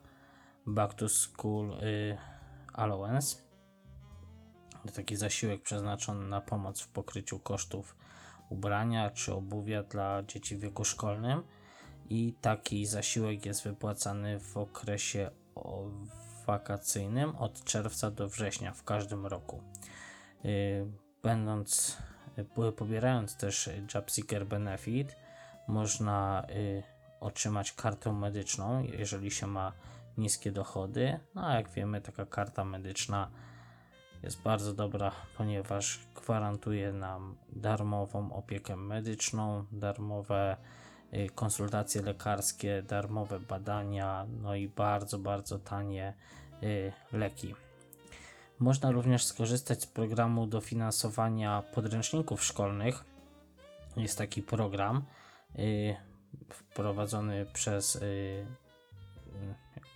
Back 0.65 0.93
to 0.93 1.09
School 1.09 1.71
y, 1.71 2.17
Allowance. 2.73 3.37
Taki 4.95 5.15
zasiłek 5.15 5.61
przeznaczony 5.61 6.27
na 6.27 6.41
pomoc 6.41 6.81
w 6.81 6.87
pokryciu 6.87 7.39
kosztów 7.39 7.95
ubrania 8.49 9.09
czy 9.09 9.33
obuwia 9.33 9.83
dla 9.83 10.23
dzieci 10.23 10.55
w 10.55 10.59
wieku 10.59 10.83
szkolnym 10.83 11.43
i 12.11 12.33
taki 12.41 12.85
zasiłek 12.85 13.45
jest 13.45 13.63
wypłacany 13.63 14.39
w 14.39 14.57
okresie 14.57 15.31
wakacyjnym 16.45 17.35
od 17.35 17.63
czerwca 17.63 18.11
do 18.11 18.29
września 18.29 18.73
w 18.73 18.83
każdym 18.83 19.25
roku. 19.25 19.61
Y, 20.45 20.85
będąc, 21.23 21.97
y, 22.37 22.71
pobierając 22.71 23.37
też 23.37 23.69
JobSeeker 23.95 24.45
Benefit, 24.45 25.15
można 25.67 26.45
y, 26.49 26.83
otrzymać 27.19 27.73
kartę 27.73 28.13
medyczną, 28.13 28.83
jeżeli 28.83 29.31
się 29.31 29.47
ma 29.47 29.73
niskie 30.17 30.51
dochody. 30.51 31.19
No 31.35 31.47
a 31.47 31.55
jak 31.55 31.69
wiemy, 31.69 32.01
taka 32.01 32.25
karta 32.25 32.65
medyczna 32.65 33.31
jest 34.23 34.41
bardzo 34.41 34.73
dobra, 34.73 35.11
ponieważ 35.37 35.99
gwarantuje 36.15 36.93
nam 36.93 37.37
darmową 37.49 38.33
opiekę 38.33 38.75
medyczną, 38.75 39.65
darmowe 39.71 40.57
konsultacje 41.35 42.01
lekarskie, 42.01 42.81
darmowe 42.81 43.39
badania, 43.39 44.25
no 44.41 44.55
i 44.55 44.67
bardzo, 44.67 45.19
bardzo 45.19 45.59
tanie 45.59 46.13
y, 46.63 46.91
leki. 47.11 47.55
Można 48.59 48.91
również 48.91 49.25
skorzystać 49.25 49.81
z 49.81 49.85
programu 49.85 50.47
dofinansowania 50.47 51.63
podręczników 51.73 52.43
szkolnych. 52.43 53.03
Jest 53.97 54.17
taki 54.17 54.43
program 54.43 55.05
y, 55.59 55.95
wprowadzony 56.49 57.45
przez 57.53 57.99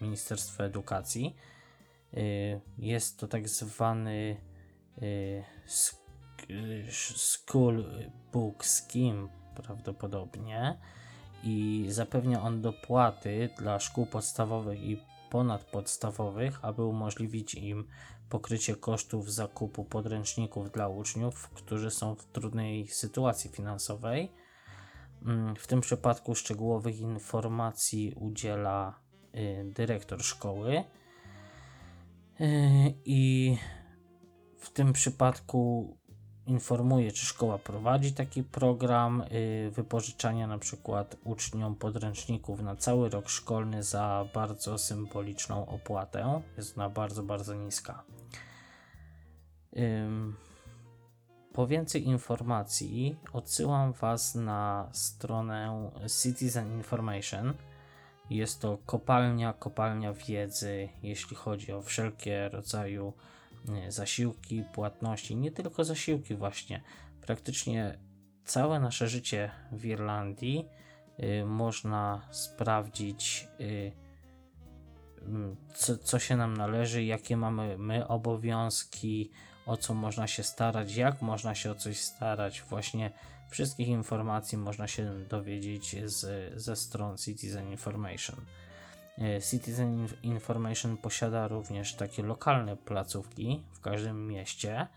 Ministerstwo 0.02 0.64
Edukacji. 0.64 1.36
Jest 2.78 3.20
to 3.20 3.28
tak 3.28 3.50
zwany 3.50 4.38
School 7.16 7.86
Book 8.34 8.66
Scheme 8.66 9.28
prawdopodobnie 9.56 10.78
i 11.46 11.86
zapewnia 11.90 12.42
on 12.42 12.62
dopłaty 12.62 13.50
dla 13.58 13.80
szkół 13.80 14.06
podstawowych 14.06 14.82
i 14.82 15.02
ponadpodstawowych, 15.30 16.60
aby 16.62 16.84
umożliwić 16.84 17.56
im 17.56 17.88
pokrycie 18.30 18.76
kosztów 18.76 19.34
zakupu 19.34 19.86
podręczników 19.86 20.72
dla 20.72 20.88
uczniów, 20.88 21.50
którzy 21.50 21.92
są 21.92 22.16
w 22.16 22.26
trudnej 22.26 22.88
sytuacji 22.88 23.50
finansowej. 23.50 24.32
Mm, 25.26 25.56
w 25.56 25.68
tym 25.68 25.82
przypadku 25.82 26.36
szczegółowych 26.36 27.00
informacji 27.00 28.14
udziela 28.16 29.00
y, 29.36 29.72
dyrektor 29.74 30.24
szkoły. 30.24 30.84
Y, 32.42 32.94
I 33.06 33.58
w 34.58 34.70
tym 34.70 34.94
przypadku 34.94 35.98
informuje, 36.48 37.12
czy 37.12 37.26
szkoła 37.26 37.58
prowadzi 37.58 38.14
taki 38.14 38.44
program 38.44 39.22
y, 39.22 39.72
wypożyczania 39.72 40.48
na 40.48 40.58
przykład 40.58 41.18
uczniom 41.24 41.76
podręczników 41.76 42.62
na 42.62 42.76
cały 42.76 43.10
rok 43.10 43.30
szkolny 43.30 43.84
za 43.84 44.26
bardzo 44.34 44.78
symboliczną 44.78 45.66
opłatę. 45.66 46.42
Jest 46.58 46.78
ona 46.78 46.90
bardzo, 46.90 47.24
bardzo 47.24 47.54
niska. 47.56 48.04
Po 51.54 51.68
więcej 51.68 52.08
informacji 52.08 53.16
odsyłam 53.34 53.94
Was 53.94 54.36
na 54.36 54.90
stronę 54.92 55.92
Citizen 56.24 56.74
Information. 56.74 57.54
Jest 58.30 58.62
to 58.62 58.78
kopalnia, 58.86 59.54
kopalnia 59.54 60.14
wiedzy, 60.14 60.90
jeśli 61.04 61.36
chodzi 61.36 61.72
o 61.72 61.82
wszelkie 61.82 62.50
rodzaju 62.50 63.14
zasiłki, 63.88 64.64
płatności, 64.74 65.36
nie 65.36 65.52
tylko 65.52 65.84
zasiłki, 65.84 66.36
właśnie. 66.36 66.82
Praktycznie 67.22 68.00
całe 68.46 68.80
nasze 68.80 69.08
życie 69.08 69.52
w 69.72 69.86
Irlandii 69.86 70.66
y, 71.20 71.46
można 71.46 72.28
sprawdzić, 72.32 73.48
y, 73.60 73.92
mm, 75.22 75.56
co, 75.74 75.98
co 75.98 76.20
się 76.20 76.38
nam 76.38 76.58
należy, 76.58 77.04
jakie 77.04 77.38
mamy 77.38 77.78
my 77.78 78.08
obowiązki, 78.08 79.32
o 79.66 79.78
co 79.78 79.94
można 79.94 80.28
się 80.28 80.44
starać, 80.44 80.96
jak 80.96 81.22
można 81.22 81.56
się 81.56 81.72
o 81.72 81.76
coś 81.76 82.00
starać. 82.00 82.62
Właśnie 82.70 83.12
wszystkich 83.50 83.88
informacji 83.88 84.58
można 84.58 84.88
się 84.88 85.26
dowiedzieć 85.30 85.96
z, 86.06 86.54
ze 86.62 86.76
stron 86.76 87.18
Citizen 87.18 87.72
Information. 87.72 88.46
E, 89.18 89.42
Citizen 89.42 90.08
Information 90.24 90.98
posiada 90.98 91.48
również 91.48 91.96
takie 91.96 92.24
lokalne 92.24 92.78
placówki 92.78 93.64
w 93.74 93.80
każdym 93.80 94.28
mieście, 94.28 94.88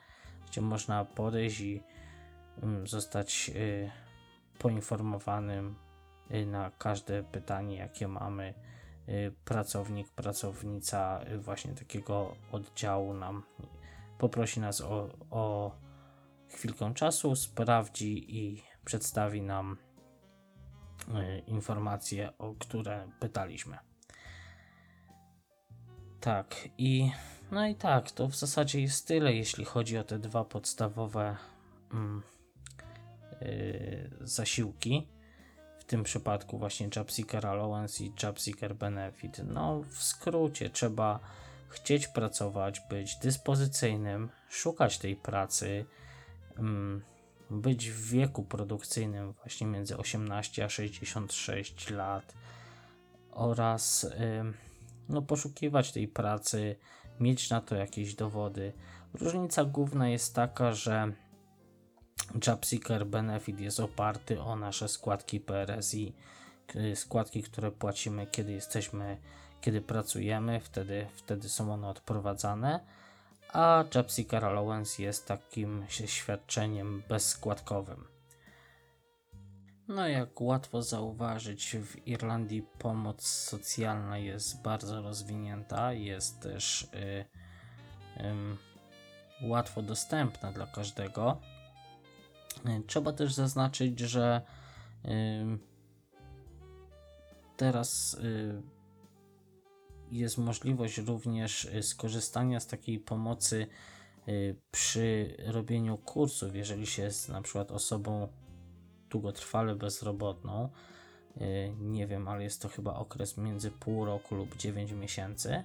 gdzie 0.46 0.60
można 0.60 1.04
podejść 1.04 1.60
i 1.60 1.82
mm, 2.62 2.86
zostać 2.86 3.50
e, 3.50 3.90
poinformowanym 4.58 5.76
e, 6.30 6.46
na 6.46 6.70
każde 6.70 7.22
pytanie, 7.22 7.76
jakie 7.76 8.08
mamy. 8.08 8.54
Pracownik, 9.44 10.08
pracownica 10.08 11.20
właśnie 11.38 11.74
takiego 11.74 12.36
oddziału 12.52 13.14
nam 13.14 13.42
poprosi 14.18 14.60
nas 14.60 14.80
o, 14.80 15.08
o 15.30 15.72
chwilkę 16.48 16.94
czasu, 16.94 17.36
sprawdzi 17.36 18.36
i 18.38 18.62
przedstawi 18.84 19.42
nam 19.42 19.76
informacje, 21.46 22.38
o 22.38 22.54
które 22.54 23.08
pytaliśmy. 23.20 23.87
Tak, 26.20 26.68
i 26.78 27.10
no 27.50 27.66
i 27.66 27.74
tak, 27.74 28.10
to 28.10 28.28
w 28.28 28.36
zasadzie 28.36 28.80
jest 28.80 29.06
tyle, 29.06 29.34
jeśli 29.34 29.64
chodzi 29.64 29.98
o 29.98 30.04
te 30.04 30.18
dwa 30.18 30.44
podstawowe 30.44 31.36
mm, 31.92 32.22
yy, 33.40 34.10
zasiłki. 34.20 35.08
W 35.78 35.84
tym 35.84 36.02
przypadku 36.02 36.58
właśnie 36.58 36.88
Jobseeker 36.96 37.46
Allowance 37.46 38.04
i 38.04 38.12
Jobseeker 38.22 38.74
Benefit. 38.74 39.40
No, 39.46 39.82
w 39.88 40.02
skrócie, 40.02 40.70
trzeba 40.70 41.20
chcieć 41.68 42.08
pracować, 42.08 42.80
być 42.90 43.16
dyspozycyjnym, 43.16 44.30
szukać 44.48 44.98
tej 44.98 45.16
pracy, 45.16 45.84
mm, 46.58 47.02
być 47.50 47.90
w 47.90 48.10
wieku 48.10 48.44
produkcyjnym 48.44 49.32
właśnie 49.32 49.66
między 49.66 49.96
18 49.96 50.64
a 50.64 50.68
66 50.68 51.90
lat 51.90 52.34
oraz 53.30 54.02
yy, 54.02 54.67
no, 55.08 55.22
poszukiwać 55.22 55.92
tej 55.92 56.08
pracy, 56.08 56.76
mieć 57.20 57.50
na 57.50 57.60
to 57.60 57.76
jakieś 57.76 58.14
dowody. 58.14 58.72
Różnica 59.14 59.64
główna 59.64 60.08
jest 60.08 60.34
taka, 60.34 60.72
że 60.74 61.12
JobSeeker 62.46 63.06
Benefit 63.06 63.60
jest 63.60 63.80
oparty 63.80 64.40
o 64.40 64.56
nasze 64.56 64.88
składki 64.88 65.40
PRS 65.40 65.94
i 65.94 66.14
y, 66.76 66.96
składki, 66.96 67.42
które 67.42 67.70
płacimy, 67.70 68.26
kiedy 68.26 68.52
jesteśmy, 68.52 69.16
kiedy 69.60 69.80
pracujemy, 69.80 70.60
wtedy, 70.60 71.06
wtedy 71.14 71.48
są 71.48 71.72
one 71.72 71.88
odprowadzane, 71.88 72.80
a 73.52 73.84
JobSeeker 73.94 74.44
Allowance 74.44 75.02
jest 75.02 75.26
takim 75.26 75.84
świadczeniem 75.88 77.02
bezskładkowym. 77.08 78.17
No, 79.88 80.08
jak 80.08 80.40
łatwo 80.40 80.82
zauważyć, 80.82 81.76
w 81.76 82.08
Irlandii 82.08 82.62
pomoc 82.62 83.26
socjalna 83.26 84.18
jest 84.18 84.62
bardzo 84.62 85.02
rozwinięta, 85.02 85.92
jest 85.92 86.40
też 86.40 86.82
y, 86.82 87.24
y, 89.42 89.48
łatwo 89.48 89.82
dostępna 89.82 90.52
dla 90.52 90.66
każdego. 90.66 91.40
Y, 92.66 92.82
trzeba 92.86 93.12
też 93.12 93.34
zaznaczyć, 93.34 94.00
że 94.00 94.42
y, 95.04 95.08
teraz 97.56 98.14
y, 98.14 98.62
jest 100.10 100.38
możliwość 100.38 100.98
również 100.98 101.68
skorzystania 101.82 102.60
z 102.60 102.66
takiej 102.66 102.98
pomocy 102.98 103.66
przy 104.70 105.36
robieniu 105.46 105.98
kursów, 105.98 106.54
jeżeli 106.54 106.86
się 106.86 107.02
jest 107.02 107.28
na 107.28 107.42
przykład 107.42 107.70
osobą 107.72 108.28
długotrwale 109.10 109.74
bezrobotną. 109.74 110.68
Nie 111.80 112.06
wiem, 112.06 112.28
ale 112.28 112.42
jest 112.42 112.62
to 112.62 112.68
chyba 112.68 112.94
okres 112.94 113.36
między 113.36 113.70
pół 113.70 114.04
roku 114.04 114.34
lub 114.34 114.56
9 114.56 114.92
miesięcy. 114.92 115.64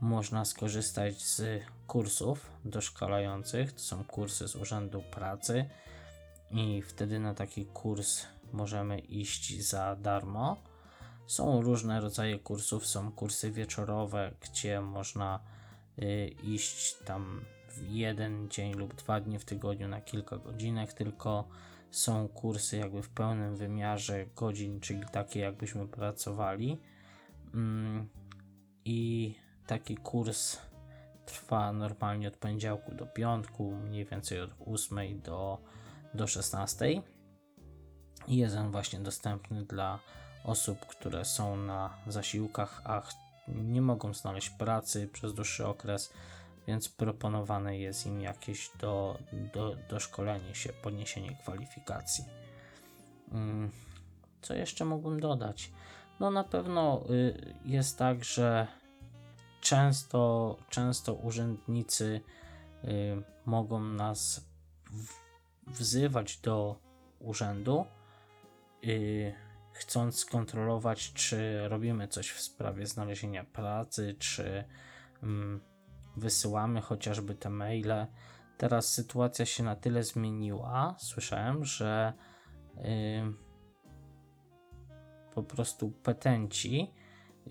Można 0.00 0.44
skorzystać 0.44 1.22
z 1.22 1.62
kursów 1.86 2.50
doszkalających. 2.64 3.72
To 3.72 3.80
są 3.80 4.04
kursy 4.04 4.48
z 4.48 4.56
Urzędu 4.56 5.02
Pracy 5.02 5.64
i 6.50 6.82
wtedy 6.82 7.18
na 7.18 7.34
taki 7.34 7.66
kurs 7.66 8.26
możemy 8.52 8.98
iść 8.98 9.62
za 9.62 9.96
darmo. 9.96 10.56
Są 11.26 11.62
różne 11.62 12.00
rodzaje 12.00 12.38
kursów, 12.38 12.86
są 12.86 13.12
kursy 13.12 13.50
wieczorowe, 13.50 14.32
gdzie 14.40 14.80
można 14.80 15.40
y, 15.98 16.28
iść 16.42 16.94
tam 16.94 17.44
w 17.68 17.88
jeden 17.90 18.48
dzień 18.50 18.74
lub 18.74 18.94
dwa 18.94 19.20
dni 19.20 19.38
w 19.38 19.44
tygodniu 19.44 19.88
na 19.88 20.00
kilka 20.00 20.38
godzinek, 20.38 20.92
tylko 20.92 21.48
są 21.90 22.28
kursy 22.28 22.76
jakby 22.76 23.02
w 23.02 23.08
pełnym 23.08 23.56
wymiarze 23.56 24.26
godzin, 24.26 24.80
czyli 24.80 25.02
takie 25.12 25.40
jakbyśmy 25.40 25.88
pracowali. 25.88 26.78
Mm, 27.54 28.08
I 28.84 29.34
taki 29.66 29.96
kurs 29.96 30.58
trwa 31.26 31.72
normalnie 31.72 32.28
od 32.28 32.36
poniedziałku 32.36 32.94
do 32.94 33.06
piątku, 33.06 33.74
mniej 33.74 34.04
więcej 34.04 34.40
od 34.40 34.50
8 34.66 35.20
do 35.20 35.58
do 36.16 36.26
16. 36.26 37.02
Jest 38.28 38.56
on 38.56 38.70
właśnie 38.70 39.00
dostępny 39.00 39.64
dla 39.64 39.98
osób, 40.44 40.86
które 40.86 41.24
są 41.24 41.56
na 41.56 41.90
zasiłkach, 42.06 42.82
a 42.84 43.02
nie 43.48 43.82
mogą 43.82 44.14
znaleźć 44.14 44.50
pracy 44.50 45.08
przez 45.12 45.34
dłuższy 45.34 45.66
okres, 45.66 46.12
więc 46.68 46.88
proponowane 46.88 47.78
jest 47.78 48.06
im 48.06 48.20
jakieś 48.20 48.70
do, 48.80 49.18
do, 49.54 49.76
doszkolenie 49.88 50.54
się, 50.54 50.72
podniesienie 50.72 51.36
kwalifikacji. 51.36 52.24
Mm, 53.32 53.70
co 54.42 54.54
jeszcze 54.54 54.84
mógłbym 54.84 55.20
dodać? 55.20 55.70
No 56.20 56.30
na 56.30 56.44
pewno 56.44 57.04
y, 57.10 57.54
jest 57.64 57.98
tak, 57.98 58.24
że 58.24 58.66
często, 59.60 60.56
często 60.70 61.14
urzędnicy 61.14 62.20
y, 62.84 63.22
mogą 63.44 63.80
nas 63.80 64.46
wzywać 65.66 66.36
do 66.36 66.76
urzędu, 67.18 67.84
yy, 68.82 69.34
chcąc 69.72 70.18
skontrolować, 70.18 71.12
czy 71.12 71.68
robimy 71.68 72.08
coś 72.08 72.30
w 72.30 72.40
sprawie 72.40 72.86
znalezienia 72.86 73.44
pracy, 73.44 74.16
czy 74.18 74.64
yy, 75.22 75.60
wysyłamy 76.16 76.80
chociażby 76.80 77.34
te 77.34 77.50
maile. 77.50 78.06
Teraz 78.58 78.92
sytuacja 78.92 79.46
się 79.46 79.62
na 79.62 79.76
tyle 79.76 80.02
zmieniła, 80.02 80.94
słyszałem, 80.98 81.64
że 81.64 82.12
yy, 82.76 82.82
po 85.34 85.42
prostu 85.42 85.90
petenci, 85.90 86.90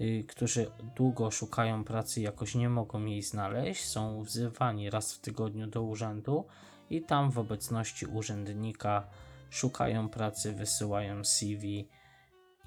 y, 0.01 0.23
którzy 0.28 0.71
długo 0.95 1.32
szukają 1.32 1.84
pracy, 1.84 2.21
jakoś 2.21 2.56
nie 2.56 2.69
mogą 2.69 3.06
jej 3.06 3.21
znaleźć, 3.21 3.86
są 3.86 4.23
wzywani 4.23 4.89
raz 4.89 5.13
w 5.13 5.21
tygodniu 5.21 5.67
do 5.67 5.84
urzędu 5.84 6.45
i 6.89 7.01
tam 7.01 7.32
w 7.32 7.39
obecności 7.39 8.06
urzędnika 8.06 9.08
szukają 9.49 10.10
pracy, 10.10 10.54
wysyłają 10.54 11.23
CV 11.23 11.89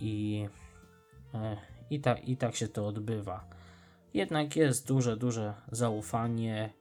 i, 0.00 0.46
e, 1.34 1.56
i, 1.90 2.00
ta, 2.00 2.14
i 2.14 2.36
tak 2.36 2.54
się 2.54 2.68
to 2.68 2.86
odbywa. 2.86 3.48
Jednak 4.14 4.56
jest 4.56 4.86
duże, 4.86 5.16
duże 5.16 5.54
zaufanie, 5.72 6.72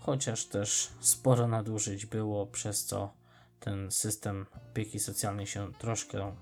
chociaż 0.00 0.46
też 0.46 0.90
sporo 1.00 1.48
nadużyć 1.48 2.06
było, 2.06 2.46
przez 2.46 2.84
co 2.84 3.12
ten 3.60 3.90
system 3.90 4.46
opieki 4.70 4.98
socjalnej 4.98 5.46
się 5.46 5.72
troszkę 5.72 6.36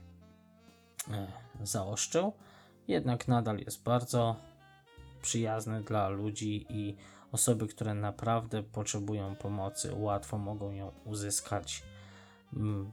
e, 1.11 1.33
zaoszczył. 1.63 2.33
Jednak 2.89 3.29
nadal 3.29 3.59
jest 3.59 3.83
bardzo 3.83 4.37
przyjazny 5.23 5.83
dla 5.83 6.09
ludzi 6.09 6.67
i 6.69 6.97
Osoby, 7.33 7.67
które 7.67 7.95
naprawdę 7.95 8.63
potrzebują 8.63 9.37
pomocy, 9.37 9.95
łatwo 9.95 10.39
mogą 10.39 10.73
ją 10.73 10.93
uzyskać. 11.05 11.83
Mm, 12.53 12.93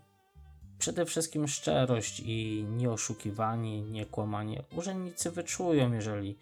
przede 0.78 1.06
wszystkim 1.06 1.48
szczerość 1.48 2.20
i 2.26 2.66
nieoszukiwanie, 2.70 3.82
niekłamanie. 3.82 4.64
Urzędnicy 4.76 5.32
wyczują, 5.32 5.94
jeżeli, 5.94 6.38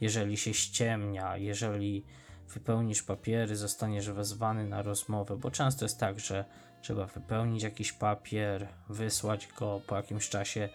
jeżeli 0.00 0.36
się 0.36 0.54
ściemnia, 0.54 1.36
jeżeli 1.36 2.04
wypełnisz 2.48 3.02
papiery, 3.02 3.56
zostaniesz 3.56 4.10
wezwany 4.10 4.66
na 4.66 4.82
rozmowę, 4.82 5.36
bo 5.36 5.50
często 5.50 5.84
jest 5.84 6.00
tak, 6.00 6.20
że 6.20 6.44
trzeba 6.82 7.06
wypełnić 7.06 7.62
jakiś 7.62 7.92
papier, 7.92 8.68
wysłać 8.88 9.48
go 9.58 9.80
po 9.86 9.96
jakimś 9.96 10.28
czasie, 10.28 10.68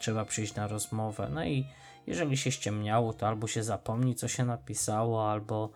trzeba 0.00 0.24
przyjść 0.24 0.54
na 0.54 0.66
rozmowę. 0.66 1.28
No 1.32 1.44
i 1.44 1.66
jeżeli 2.06 2.36
się 2.36 2.52
ściemniało, 2.52 3.12
to 3.12 3.28
albo 3.28 3.46
się 3.46 3.62
zapomni, 3.62 4.14
co 4.14 4.28
się 4.28 4.44
napisało, 4.44 5.30
albo 5.30 5.70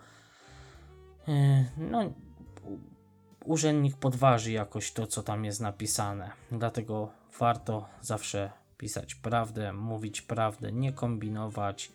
E, 1.29 1.65
no, 1.77 2.13
urzędnik 3.45 3.97
podważy 3.97 4.53
jakoś 4.53 4.93
to, 4.93 5.07
co 5.07 5.23
tam 5.23 5.45
jest 5.45 5.61
napisane. 5.61 6.31
Dlatego 6.53 7.11
warto 7.39 7.89
zawsze 8.01 8.51
pisać 8.79 9.15
prawdę, 9.15 9.73
mówić 9.73 10.23
prawdę, 10.23 10.73
nie 10.73 10.93
kombinować. 10.93 11.93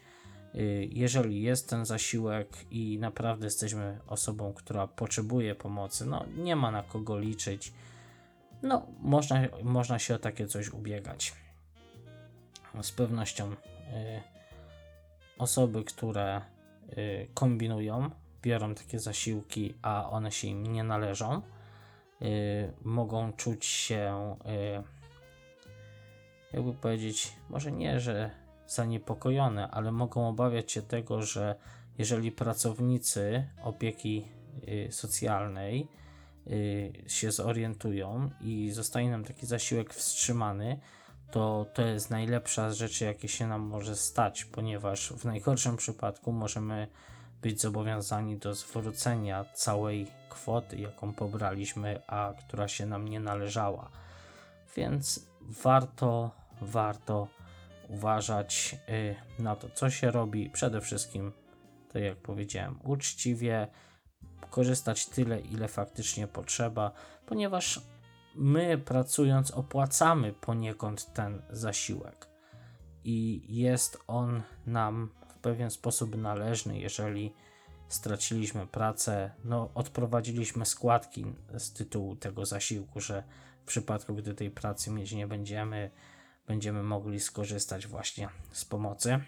E, 0.56 0.60
jeżeli 0.84 1.42
jest 1.42 1.70
ten 1.70 1.86
zasiłek 1.86 2.48
i 2.72 3.00
naprawdę 3.00 3.46
jesteśmy 3.46 4.00
osobą, 4.08 4.54
która 4.54 4.88
potrzebuje 4.88 5.56
pomocy, 5.56 6.06
no 6.06 6.26
nie 6.38 6.56
ma 6.56 6.72
na 6.72 6.84
kogo 6.84 7.20
liczyć. 7.20 7.74
No, 8.64 8.88
można, 9.00 9.42
można 9.64 10.00
się 10.00 10.16
o 10.16 10.20
takie 10.20 10.48
coś 10.48 10.70
ubiegać. 10.70 11.34
Z 12.82 12.92
pewnością 12.92 13.52
y, 13.52 13.56
osoby, 15.38 15.84
które 15.84 16.42
y, 16.98 17.28
kombinują, 17.34 18.10
biorą 18.42 18.76
takie 18.76 19.00
zasiłki, 19.00 19.74
a 19.82 20.10
one 20.10 20.32
się 20.32 20.48
im 20.48 20.64
nie 20.64 20.84
należą, 20.84 21.42
yy, 22.22 22.30
mogą 22.82 23.34
czuć 23.34 23.66
się, 23.66 24.36
yy, 24.46 24.84
jakby 26.54 26.74
powiedzieć, 26.74 27.34
może 27.50 27.72
nie, 27.72 28.00
że 28.00 28.32
zaniepokojone, 28.68 29.72
ale 29.72 29.92
mogą 29.92 30.28
obawiać 30.28 30.72
się 30.72 30.82
tego, 30.82 31.22
że 31.22 31.56
jeżeli 31.98 32.32
pracownicy 32.32 33.48
opieki 33.64 34.28
yy, 34.68 34.92
socjalnej 34.92 35.88
y, 36.48 36.94
się 37.08 37.32
zorientują 37.32 38.30
i 38.42 38.72
zostanie 38.72 39.12
nam 39.12 39.24
taki 39.24 39.46
zasiłek 39.46 39.94
wstrzymany, 39.94 40.80
to 41.32 41.66
to 41.74 41.82
jest 41.82 42.10
najlepsza 42.10 42.72
z 42.72 42.76
rzeczy, 42.76 43.06
jakie 43.06 43.28
się 43.28 43.48
nam 43.48 43.62
może 43.62 43.96
stać, 43.96 44.46
ponieważ 44.46 45.14
w 45.14 45.26
najgorszym 45.26 45.78
przypadku 45.78 46.32
możemy 46.32 46.88
być 47.42 47.62
zobowiązani 47.62 48.38
do 48.38 48.56
zwrócenia 48.56 49.46
całej 49.54 50.08
kwoty, 50.30 50.78
jaką 50.78 51.14
pobraliśmy, 51.14 52.02
a 52.08 52.34
która 52.40 52.68
się 52.68 52.86
nam 52.86 53.08
nie 53.08 53.20
należała. 53.20 53.90
Więc 54.76 55.28
warto, 55.42 56.32
warto 56.62 57.28
uważać 57.88 58.76
y, 58.90 59.16
na 59.44 59.56
to, 59.56 59.70
co 59.70 59.90
się 59.90 60.12
robi. 60.12 60.50
Przede 60.50 60.82
wszystkim, 60.82 61.32
tak 61.94 62.04
jak 62.04 62.18
powiedziałem, 62.18 62.80
uczciwie, 62.84 63.68
korzystać 64.50 65.06
tyle, 65.06 65.40
ile 65.40 65.68
faktycznie 65.68 66.28
potrzeba, 66.28 66.92
ponieważ 67.26 67.82
my 68.36 68.78
pracując 68.78 69.52
opłacamy 69.52 70.34
poniekąd 70.34 71.14
ten 71.14 71.42
zasiłek 71.50 72.28
i 73.04 73.42
jest 73.48 73.98
on 74.08 74.42
nam 74.66 75.10
pewien 75.48 75.72
sposób 75.72 76.18
należny, 76.18 76.80
jeżeli, 76.80 77.34
straciliśmy 77.88 78.68
pracę, 78.68 79.32
no 79.44 79.70
odprowadziliśmy 79.76 80.66
składki 80.66 81.26
z 81.58 81.74
tytułu 81.74 82.16
tego 82.16 82.46
zasiłku, 82.46 83.00
że 83.02 83.24
w 83.64 83.68
przypadku, 83.68 84.16
gdy 84.16 84.34
tej 84.34 84.52
pracy 84.52 84.92
mieć 84.92 85.12
nie 85.12 85.28
będziemy, 85.28 85.92
będziemy 86.48 86.84
mogli 86.84 87.20
skorzystać 87.20 87.88
właśnie 87.88 88.30
z 88.52 88.66
pomocy. 88.66 89.20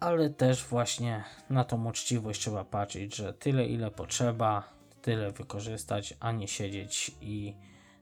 Ale 0.00 0.30
też 0.30 0.64
właśnie 0.64 1.24
na 1.50 1.64
tą 1.64 1.88
uczciwość 1.88 2.40
trzeba 2.40 2.64
patrzeć, 2.64 3.16
że 3.16 3.34
tyle 3.34 3.66
ile 3.66 3.90
potrzeba, 3.90 4.72
tyle 5.02 5.32
wykorzystać, 5.32 6.14
a 6.20 6.32
nie 6.32 6.48
siedzieć 6.48 7.10
i 7.20 7.56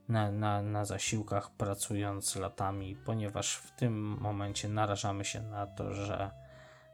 na, 0.08 0.32
na, 0.32 0.62
na 0.62 0.84
zasiłkach 0.84 1.50
pracując 1.50 2.36
latami, 2.36 2.96
ponieważ 3.04 3.54
w 3.56 3.70
tym 3.70 4.18
momencie 4.20 4.68
narażamy 4.68 5.24
się 5.24 5.42
na 5.42 5.66
to, 5.66 5.94
że 5.94 6.30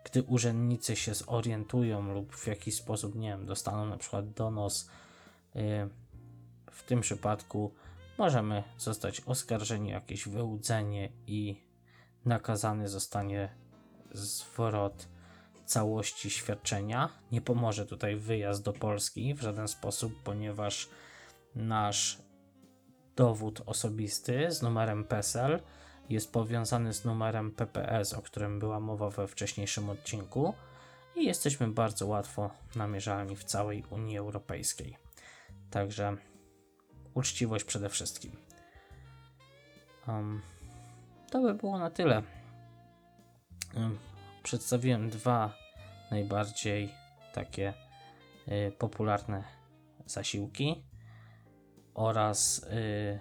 gdy 0.05 0.23
urzędnicy 0.23 0.97
się 0.97 1.15
zorientują 1.15 2.15
lub 2.15 2.37
w 2.37 2.47
jakiś 2.47 2.75
sposób, 2.75 3.15
nie 3.15 3.29
wiem, 3.29 3.47
dostaną 3.47 3.87
na 3.87 3.97
przykład 3.97 4.31
donos, 4.31 4.91
yy, 5.55 5.89
w 6.71 6.83
tym 6.83 7.01
przypadku 7.01 7.75
możemy 8.19 8.63
zostać 8.79 9.21
oskarżeni 9.21 9.91
o 9.91 9.95
jakieś 9.95 10.29
wyłudzenie 10.29 11.09
i 11.27 11.61
nakazany 12.25 12.89
zostanie 12.89 13.49
zwrot 14.13 15.09
całości 15.65 16.31
świadczenia. 16.31 17.09
Nie 17.33 17.41
pomoże 17.41 17.87
tutaj 17.87 18.17
wyjazd 18.17 18.63
do 18.63 18.73
Polski 18.73 19.35
w 19.35 19.41
żaden 19.41 19.69
sposób, 19.69 20.23
ponieważ 20.25 20.89
nasz 21.55 22.19
dowód 23.17 23.63
osobisty 23.67 24.51
z 24.51 24.63
numerem 24.63 25.05
PESEL 25.05 25.61
jest 26.09 26.33
powiązany 26.33 26.93
z 26.93 27.05
numerem 27.05 27.51
PPS, 27.51 28.13
o 28.13 28.23
którym 28.23 28.59
była 28.59 28.81
mowa 28.81 29.11
we 29.11 29.29
wcześniejszym 29.29 29.91
odcinku 29.91 30.55
i 31.17 31.25
jesteśmy 31.25 31.69
bardzo 31.69 32.07
łatwo 32.07 32.51
namierzalni 32.77 33.37
w 33.37 33.45
całej 33.45 33.85
Unii 33.91 34.19
Europejskiej. 34.19 34.97
Także 35.71 36.17
uczciwość 37.17 37.65
przede 37.65 37.89
wszystkim. 37.89 38.37
Um, 40.09 40.43
to 41.31 41.41
by 41.41 41.55
było 41.55 41.79
na 41.79 41.91
tyle. 41.91 42.23
Um, 43.75 43.99
przedstawiłem 44.43 45.11
dwa 45.11 45.55
najbardziej 46.11 46.95
takie 47.35 47.75
y, 48.49 48.73
popularne 48.79 49.45
zasiłki 50.07 50.85
oraz 51.95 52.59
y, 52.59 53.21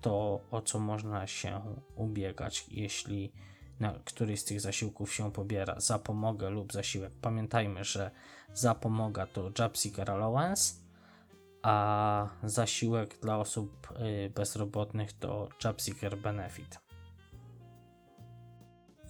to, 0.00 0.40
o 0.50 0.62
co 0.62 0.78
można 0.78 1.26
się 1.26 1.60
ubiegać, 1.96 2.66
jeśli 2.68 3.32
na 3.80 3.94
któryś 4.04 4.40
z 4.40 4.44
tych 4.44 4.60
zasiłków 4.60 5.14
się 5.14 5.32
pobiera 5.32 5.80
zapomogę 5.80 6.50
lub 6.50 6.72
zasiłek. 6.72 7.12
Pamiętajmy, 7.20 7.84
że 7.84 8.10
zapomoga 8.54 9.26
to 9.26 9.50
Seeker 9.74 10.10
Allowance, 10.10 10.74
a 11.62 12.28
zasiłek 12.42 13.18
dla 13.20 13.38
osób 13.38 13.88
y, 14.00 14.30
bezrobotnych 14.30 15.12
to 15.12 15.48
Job 15.64 15.82
Seeker 15.82 16.18
Benefit. 16.18 16.80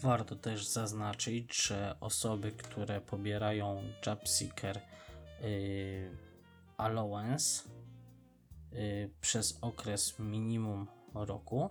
Warto 0.01 0.37
też 0.37 0.67
zaznaczyć, 0.67 1.67
że 1.67 1.97
osoby, 2.01 2.53
które 2.53 3.01
pobierają 3.01 3.83
Job 4.07 4.29
Seeker 4.29 4.81
y, 5.43 6.17
Allowance 6.77 7.69
y, 8.73 9.11
przez 9.21 9.59
okres 9.61 10.19
minimum 10.19 10.87
roku 11.15 11.71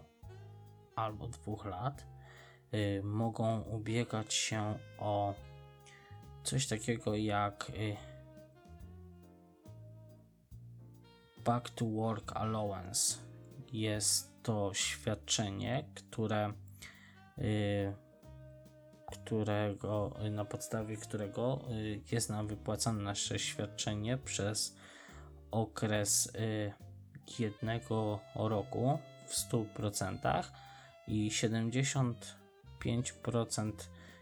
albo 0.96 1.28
dwóch 1.28 1.66
lat, 1.66 2.06
mogą 3.04 3.62
ubiegać 3.62 4.34
się 4.34 4.80
o 4.98 5.34
coś 6.44 6.68
takiego 6.68 7.16
jak 7.16 7.72
Back 11.46 11.70
to 11.70 11.86
Work 11.86 12.32
Allowance. 12.36 13.18
Jest 13.74 14.44
to 14.44 14.72
świadczenie, 14.74 15.86
które, 15.96 16.54
yy, 17.38 17.94
którego, 19.12 20.16
na 20.32 20.46
podstawie 20.46 20.98
którego 20.98 21.60
yy, 21.70 22.02
jest 22.12 22.30
nam 22.30 22.48
wypłacane 22.48 23.04
nasze 23.04 23.40
świadczenie 23.40 24.18
przez 24.18 24.76
okres 25.52 26.32
yy, 26.36 26.74
jednego 27.40 28.20
roku 28.36 29.00
w 29.28 29.36
100% 29.36 30.44
i 31.08 31.30
75% 31.30 33.72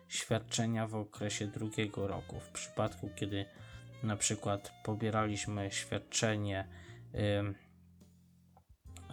świadczenia 0.08 0.88
w 0.88 0.95
okresie 0.95 1.47
drugiego 1.47 2.08
roku. 2.08 2.39
W 2.39 2.49
przypadku, 2.49 3.10
kiedy 3.15 3.45
na 4.03 4.17
przykład 4.17 4.71
pobieraliśmy 4.84 5.71
świadczenie 5.71 6.67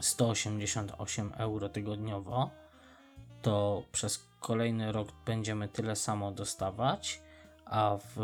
188 0.01 1.33
euro 1.37 1.69
tygodniowo, 1.69 2.51
to 3.43 3.83
przez 3.93 4.29
kolejny 4.41 4.93
rok 4.93 5.09
będziemy 5.27 5.69
tyle 5.69 5.97
samo 5.97 6.33
dostawać, 6.33 7.23
a 7.65 7.97
w, 7.97 8.15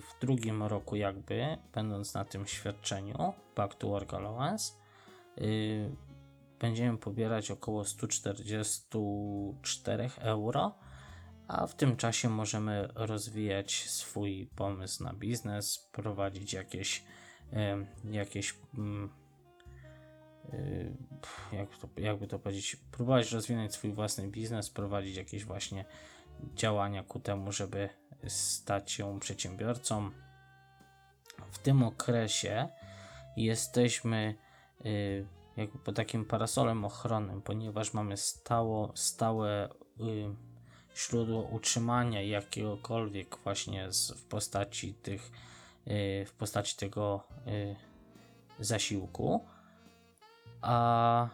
w 0.00 0.20
drugim 0.20 0.62
roku, 0.62 0.96
jakby 0.96 1.58
będąc 1.74 2.14
na 2.14 2.24
tym 2.24 2.46
świadczeniu 2.46 3.32
Back 3.56 3.74
to 3.74 3.88
Work 3.88 4.14
Allowance, 4.14 4.72
yy, 5.36 5.96
będziemy 6.60 6.98
pobierać 6.98 7.50
około 7.50 7.84
144 7.84 10.10
euro, 10.18 10.74
a 11.48 11.66
w 11.66 11.74
tym 11.74 11.96
czasie 11.96 12.28
możemy 12.28 12.88
rozwijać 12.94 13.90
swój 13.90 14.50
pomysł 14.56 15.04
na 15.04 15.12
biznes, 15.12 15.88
prowadzić 15.92 16.52
jakieś 16.52 17.04
jakieś 18.10 18.54
mm, 18.78 19.10
y, 20.52 20.92
jak 21.52 21.78
to, 21.78 21.88
jakby 21.96 22.26
to 22.26 22.38
powiedzieć, 22.38 22.76
próbować 22.92 23.32
rozwinąć 23.32 23.72
swój 23.72 23.92
własny 23.92 24.28
biznes, 24.28 24.70
prowadzić 24.70 25.16
jakieś 25.16 25.44
właśnie 25.44 25.84
działania 26.54 27.02
ku 27.02 27.20
temu, 27.20 27.52
żeby 27.52 27.88
stać 28.26 28.92
się 28.92 29.20
przedsiębiorcą. 29.20 30.10
W 31.50 31.58
tym 31.58 31.82
okresie 31.82 32.68
jesteśmy 33.36 34.34
y, 34.86 35.26
jakby 35.56 35.78
pod 35.78 35.96
takim 35.96 36.24
parasolem 36.24 36.84
ochronnym, 36.84 37.42
ponieważ 37.42 37.94
mamy 37.94 38.16
stało, 38.16 38.92
stałe 38.94 39.68
y, 39.68 39.72
źródło 40.96 41.42
utrzymania 41.42 42.22
jakiegokolwiek 42.22 43.38
właśnie 43.44 43.92
z, 43.92 44.10
w 44.10 44.24
postaci 44.24 44.94
tych 44.94 45.30
w 46.26 46.32
postaci 46.38 46.76
tego 46.76 47.24
y, 47.46 47.76
zasiłku, 48.60 49.44
a 50.60 51.28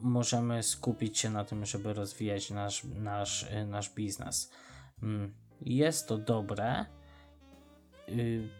możemy 0.00 0.62
skupić 0.62 1.18
się 1.18 1.30
na 1.30 1.44
tym, 1.44 1.66
żeby 1.66 1.94
rozwijać 1.94 2.50
nasz, 2.50 2.84
nasz, 2.84 3.42
y, 3.42 3.66
nasz 3.66 3.90
biznes. 3.90 4.50
Mm, 5.02 5.34
jest 5.60 6.08
to 6.08 6.18
dobre, 6.18 6.86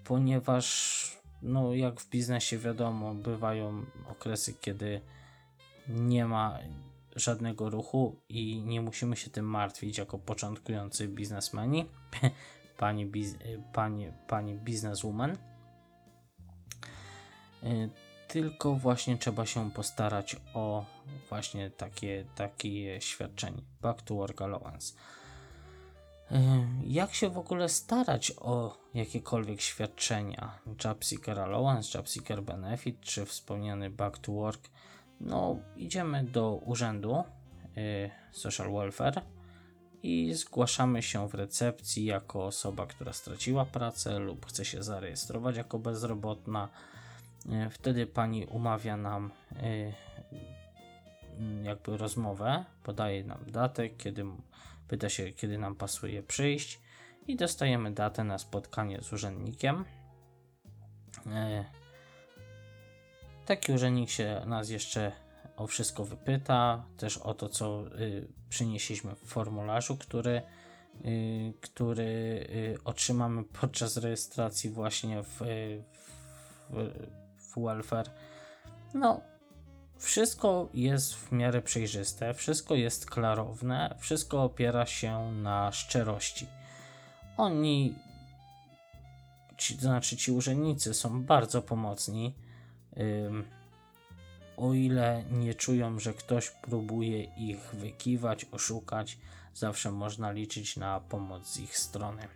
ponieważ 0.04 1.20
no, 1.42 1.74
jak 1.74 2.00
w 2.00 2.10
biznesie 2.10 2.58
wiadomo, 2.58 3.14
bywają 3.14 3.86
okresy, 4.08 4.54
kiedy 4.54 5.00
nie 5.88 6.26
ma 6.26 6.58
żadnego 7.16 7.70
ruchu 7.70 8.20
i 8.28 8.62
nie 8.62 8.80
musimy 8.80 9.16
się 9.16 9.30
tym 9.30 9.44
martwić 9.44 9.98
jako 9.98 10.18
początkujący 10.18 11.08
biznesmeni, 11.08 11.86
pani, 12.80 13.06
biz, 13.06 13.36
pani, 13.72 14.12
pani 14.26 14.54
bizneswoman. 14.54 15.36
Y, 17.62 17.90
tylko 18.28 18.74
właśnie 18.74 19.18
trzeba 19.18 19.46
się 19.46 19.70
postarać 19.70 20.36
o 20.54 20.84
właśnie 21.28 21.70
takie, 21.70 22.24
takie 22.34 23.00
świadczenie. 23.00 23.62
Back 23.80 24.02
to 24.02 24.14
Work 24.14 24.42
Allowance. 24.42 24.94
Y, 26.32 26.36
jak 26.84 27.14
się 27.14 27.30
w 27.30 27.38
ogóle 27.38 27.68
starać 27.68 28.32
o 28.40 28.76
jakiekolwiek 28.94 29.60
świadczenia? 29.60 30.58
Job 30.84 31.04
Seeker 31.04 31.40
Allowance, 31.40 31.98
Job 31.98 32.08
Seeker 32.08 32.42
Benefit, 32.42 33.00
czy 33.00 33.26
wspomniany 33.26 33.90
Back 33.90 34.18
to 34.18 34.32
Work? 34.32 34.70
No, 35.20 35.56
idziemy 35.76 36.24
do 36.24 36.54
urzędu 36.54 37.24
y, 37.76 38.10
Social 38.32 38.72
Welfare 38.72 39.22
i 40.02 40.34
zgłaszamy 40.34 41.02
się 41.02 41.28
w 41.28 41.34
recepcji 41.34 42.04
jako 42.04 42.44
osoba, 42.44 42.86
która 42.86 43.12
straciła 43.12 43.64
pracę 43.64 44.18
lub 44.18 44.46
chce 44.46 44.64
się 44.64 44.82
zarejestrować 44.82 45.56
jako 45.56 45.78
bezrobotna. 45.78 46.68
E, 47.50 47.70
wtedy 47.70 48.06
pani 48.06 48.46
umawia 48.46 48.96
nam 48.96 49.30
e, 49.56 49.92
jakby 51.62 51.96
rozmowę, 51.96 52.64
podaje 52.82 53.24
nam 53.24 53.44
datę, 53.46 53.88
kiedy 53.88 54.24
pyta 54.88 55.08
się, 55.08 55.32
kiedy 55.32 55.58
nam 55.58 55.74
pasuje 55.74 56.22
przyjść 56.22 56.80
i 57.26 57.36
dostajemy 57.36 57.90
datę 57.92 58.24
na 58.24 58.38
spotkanie 58.38 59.02
z 59.02 59.12
urzędnikiem. 59.12 59.84
E, 61.26 61.64
taki 63.46 63.72
urzędnik 63.72 64.10
się 64.10 64.42
nas 64.46 64.70
jeszcze 64.70 65.12
o 65.60 65.66
wszystko 65.66 66.04
wypyta, 66.04 66.84
też 66.96 67.18
o 67.18 67.34
to, 67.34 67.48
co 67.48 67.84
y, 68.00 68.28
przynieśliśmy 68.48 69.14
w 69.14 69.18
formularzu, 69.18 69.96
który 69.96 70.42
y, 71.04 71.52
który 71.60 72.02
y, 72.50 72.78
otrzymamy 72.84 73.44
podczas 73.44 73.96
rejestracji 73.96 74.70
właśnie 74.70 75.22
w, 75.22 75.40
w, 76.70 76.90
w 77.36 77.60
welfare. 77.64 78.10
No, 78.94 79.20
wszystko 79.98 80.68
jest 80.74 81.14
w 81.14 81.32
miarę 81.32 81.62
przejrzyste, 81.62 82.34
wszystko 82.34 82.74
jest 82.74 83.10
klarowne, 83.10 83.94
wszystko 83.98 84.44
opiera 84.44 84.86
się 84.86 85.32
na 85.32 85.72
szczerości. 85.72 86.46
Oni, 87.36 87.94
ci, 89.56 89.76
to 89.76 89.80
znaczy 89.80 90.16
ci 90.16 90.32
urzędnicy, 90.32 90.94
są 90.94 91.22
bardzo 91.22 91.62
pomocni. 91.62 92.34
O 94.60 94.74
ile 94.74 95.24
nie 95.30 95.54
czują, 95.54 95.98
że 95.98 96.14
ktoś 96.14 96.50
próbuje 96.50 97.22
ich 97.24 97.74
wykiwać, 97.74 98.46
oszukać, 98.52 99.18
zawsze 99.54 99.90
można 99.90 100.32
liczyć 100.32 100.76
na 100.76 101.00
pomoc 101.00 101.46
z 101.46 101.60
ich 101.60 101.78
strony. 101.78 102.28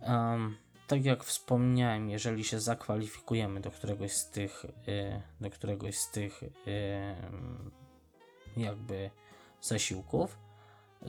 Um, 0.00 0.56
tak 0.86 1.04
jak 1.04 1.24
wspomniałem, 1.24 2.10
jeżeli 2.10 2.44
się 2.44 2.60
zakwalifikujemy 2.60 3.60
do 3.60 3.70
któregoś 3.70 4.12
z 4.12 4.30
tych, 4.30 4.64
y, 4.64 5.22
do 5.40 5.50
któregoś 5.50 5.98
z 5.98 6.10
tych 6.10 6.42
y, 6.42 6.50
jakby 8.56 9.10
zasiłków, 9.60 10.38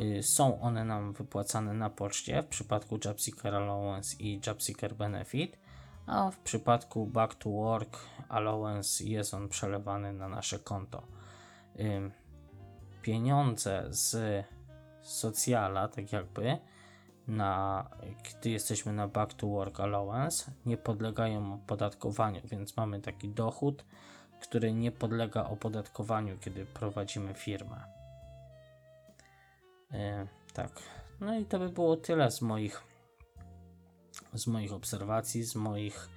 y, 0.02 0.24
są 0.24 0.62
one 0.62 0.86
nam 0.86 1.14
wypłacane 1.14 1.74
na 1.74 1.90
poczcie 1.90 2.44
w 2.44 2.48
przypadku 2.48 3.00
Jobseeker 3.06 3.56
Allowance 3.56 4.16
i 4.20 4.42
Jobseeker 4.48 4.96
Benefit, 4.96 5.58
a 6.06 6.32
w 6.32 6.40
przypadku 6.40 7.06
Back 7.06 7.36
to 7.36 7.50
Work 7.50 8.00
Allowance 8.30 9.04
jest 9.04 9.34
on 9.34 9.50
przelewany 9.50 10.14
na 10.14 10.28
nasze 10.28 10.60
konto. 10.60 11.04
Pieniądze 13.02 13.86
z 13.90 14.46
socjala, 15.02 15.88
tak 15.88 16.12
jakby, 16.12 16.58
na, 17.28 17.90
gdy 18.24 18.50
jesteśmy 18.50 18.94
na 18.94 19.08
Back 19.08 19.34
to 19.34 19.48
Work 19.48 19.80
Allowance, 19.80 20.52
nie 20.66 20.78
podlegają 20.78 21.54
opodatkowaniu, 21.54 22.42
więc 22.44 22.78
mamy 22.78 23.02
taki 23.02 23.30
dochód, 23.30 23.86
który 24.42 24.74
nie 24.74 24.92
podlega 24.92 25.44
opodatkowaniu, 25.44 26.38
kiedy 26.38 26.66
prowadzimy 26.66 27.34
firmę. 27.34 27.84
Yy, 29.92 30.28
tak. 30.54 30.72
No 31.20 31.36
i 31.36 31.46
to 31.46 31.60
by 31.60 31.70
było 31.70 31.98
tyle 31.98 32.32
z 32.32 32.42
moich 32.42 32.93
z 34.34 34.48
moich 34.48 34.74
obserwacji, 34.74 35.44
z 35.44 35.56
moich 35.56 36.10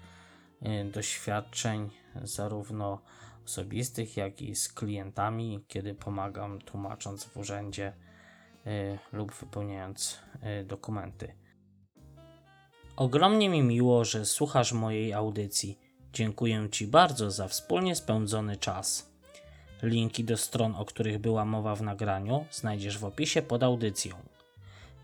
yy, 0.62 0.84
doświadczeń, 0.84 1.90
zarówno 2.22 3.02
osobistych, 3.44 4.16
jak 4.16 4.42
i 4.42 4.56
z 4.56 4.72
klientami, 4.72 5.64
kiedy 5.68 5.94
pomagam 5.94 6.58
tłumacząc 6.58 7.24
w 7.24 7.36
urzędzie 7.36 7.92
Y, 8.66 8.98
lub 9.12 9.34
wypełniając 9.34 10.18
y, 10.60 10.64
dokumenty. 10.64 11.34
Ogromnie 12.96 13.48
mi 13.48 13.62
miło, 13.62 14.04
że 14.04 14.26
słuchasz 14.26 14.72
mojej 14.72 15.12
audycji. 15.12 15.78
Dziękuję 16.12 16.68
Ci 16.72 16.86
bardzo 16.86 17.30
za 17.30 17.48
wspólnie 17.48 17.96
spędzony 17.96 18.56
czas. 18.56 19.10
Linki 19.82 20.24
do 20.24 20.36
stron, 20.36 20.74
o 20.74 20.84
których 20.84 21.18
była 21.18 21.44
mowa 21.44 21.74
w 21.74 21.82
nagraniu, 21.82 22.46
znajdziesz 22.50 22.98
w 22.98 23.04
opisie 23.04 23.42
pod 23.42 23.62
audycją. 23.62 24.16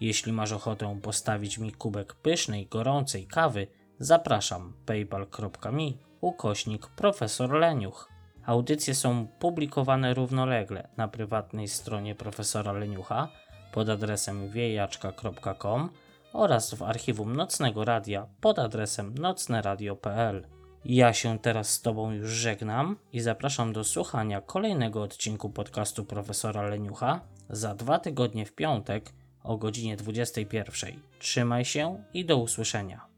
Jeśli 0.02 0.32
masz 0.32 0.52
ochotę 0.52 0.98
postawić 1.02 1.58
mi 1.58 1.72
kubek 1.72 2.14
pysznej, 2.14 2.66
gorącej 2.66 3.26
kawy, 3.26 3.66
zapraszam 3.98 4.72
paypal.me 4.86 5.90
ukośnik 6.20 6.86
profesor 6.86 7.50
Leniuch. 7.52 8.08
Audycje 8.46 8.94
są 8.94 9.26
publikowane 9.26 10.14
równolegle 10.14 10.88
na 10.96 11.08
prywatnej 11.08 11.68
stronie 11.68 12.14
profesora 12.14 12.72
Leniucha 12.72 13.28
pod 13.72 13.88
adresem 13.88 14.50
wiejaczka.com 14.50 15.90
oraz 16.32 16.74
w 16.74 16.82
archiwum 16.82 17.36
Nocnego 17.36 17.84
Radia 17.84 18.26
pod 18.40 18.58
adresem 18.58 19.14
nocneradio.pl. 19.18 20.46
Ja 20.84 21.12
się 21.12 21.38
teraz 21.38 21.70
z 21.70 21.82
Tobą 21.82 22.12
już 22.12 22.30
żegnam 22.30 22.96
i 23.12 23.20
zapraszam 23.20 23.72
do 23.72 23.84
słuchania 23.84 24.40
kolejnego 24.40 25.02
odcinku 25.02 25.50
podcastu 25.50 26.04
profesora 26.04 26.62
Leniucha 26.62 27.20
za 27.50 27.74
dwa 27.74 27.98
tygodnie 27.98 28.46
w 28.46 28.54
piątek 28.54 29.12
o 29.44 29.56
godzinie 29.56 29.96
21. 29.96 31.00
Trzymaj 31.18 31.64
się 31.64 32.04
i 32.14 32.24
do 32.24 32.36
usłyszenia. 32.36 33.11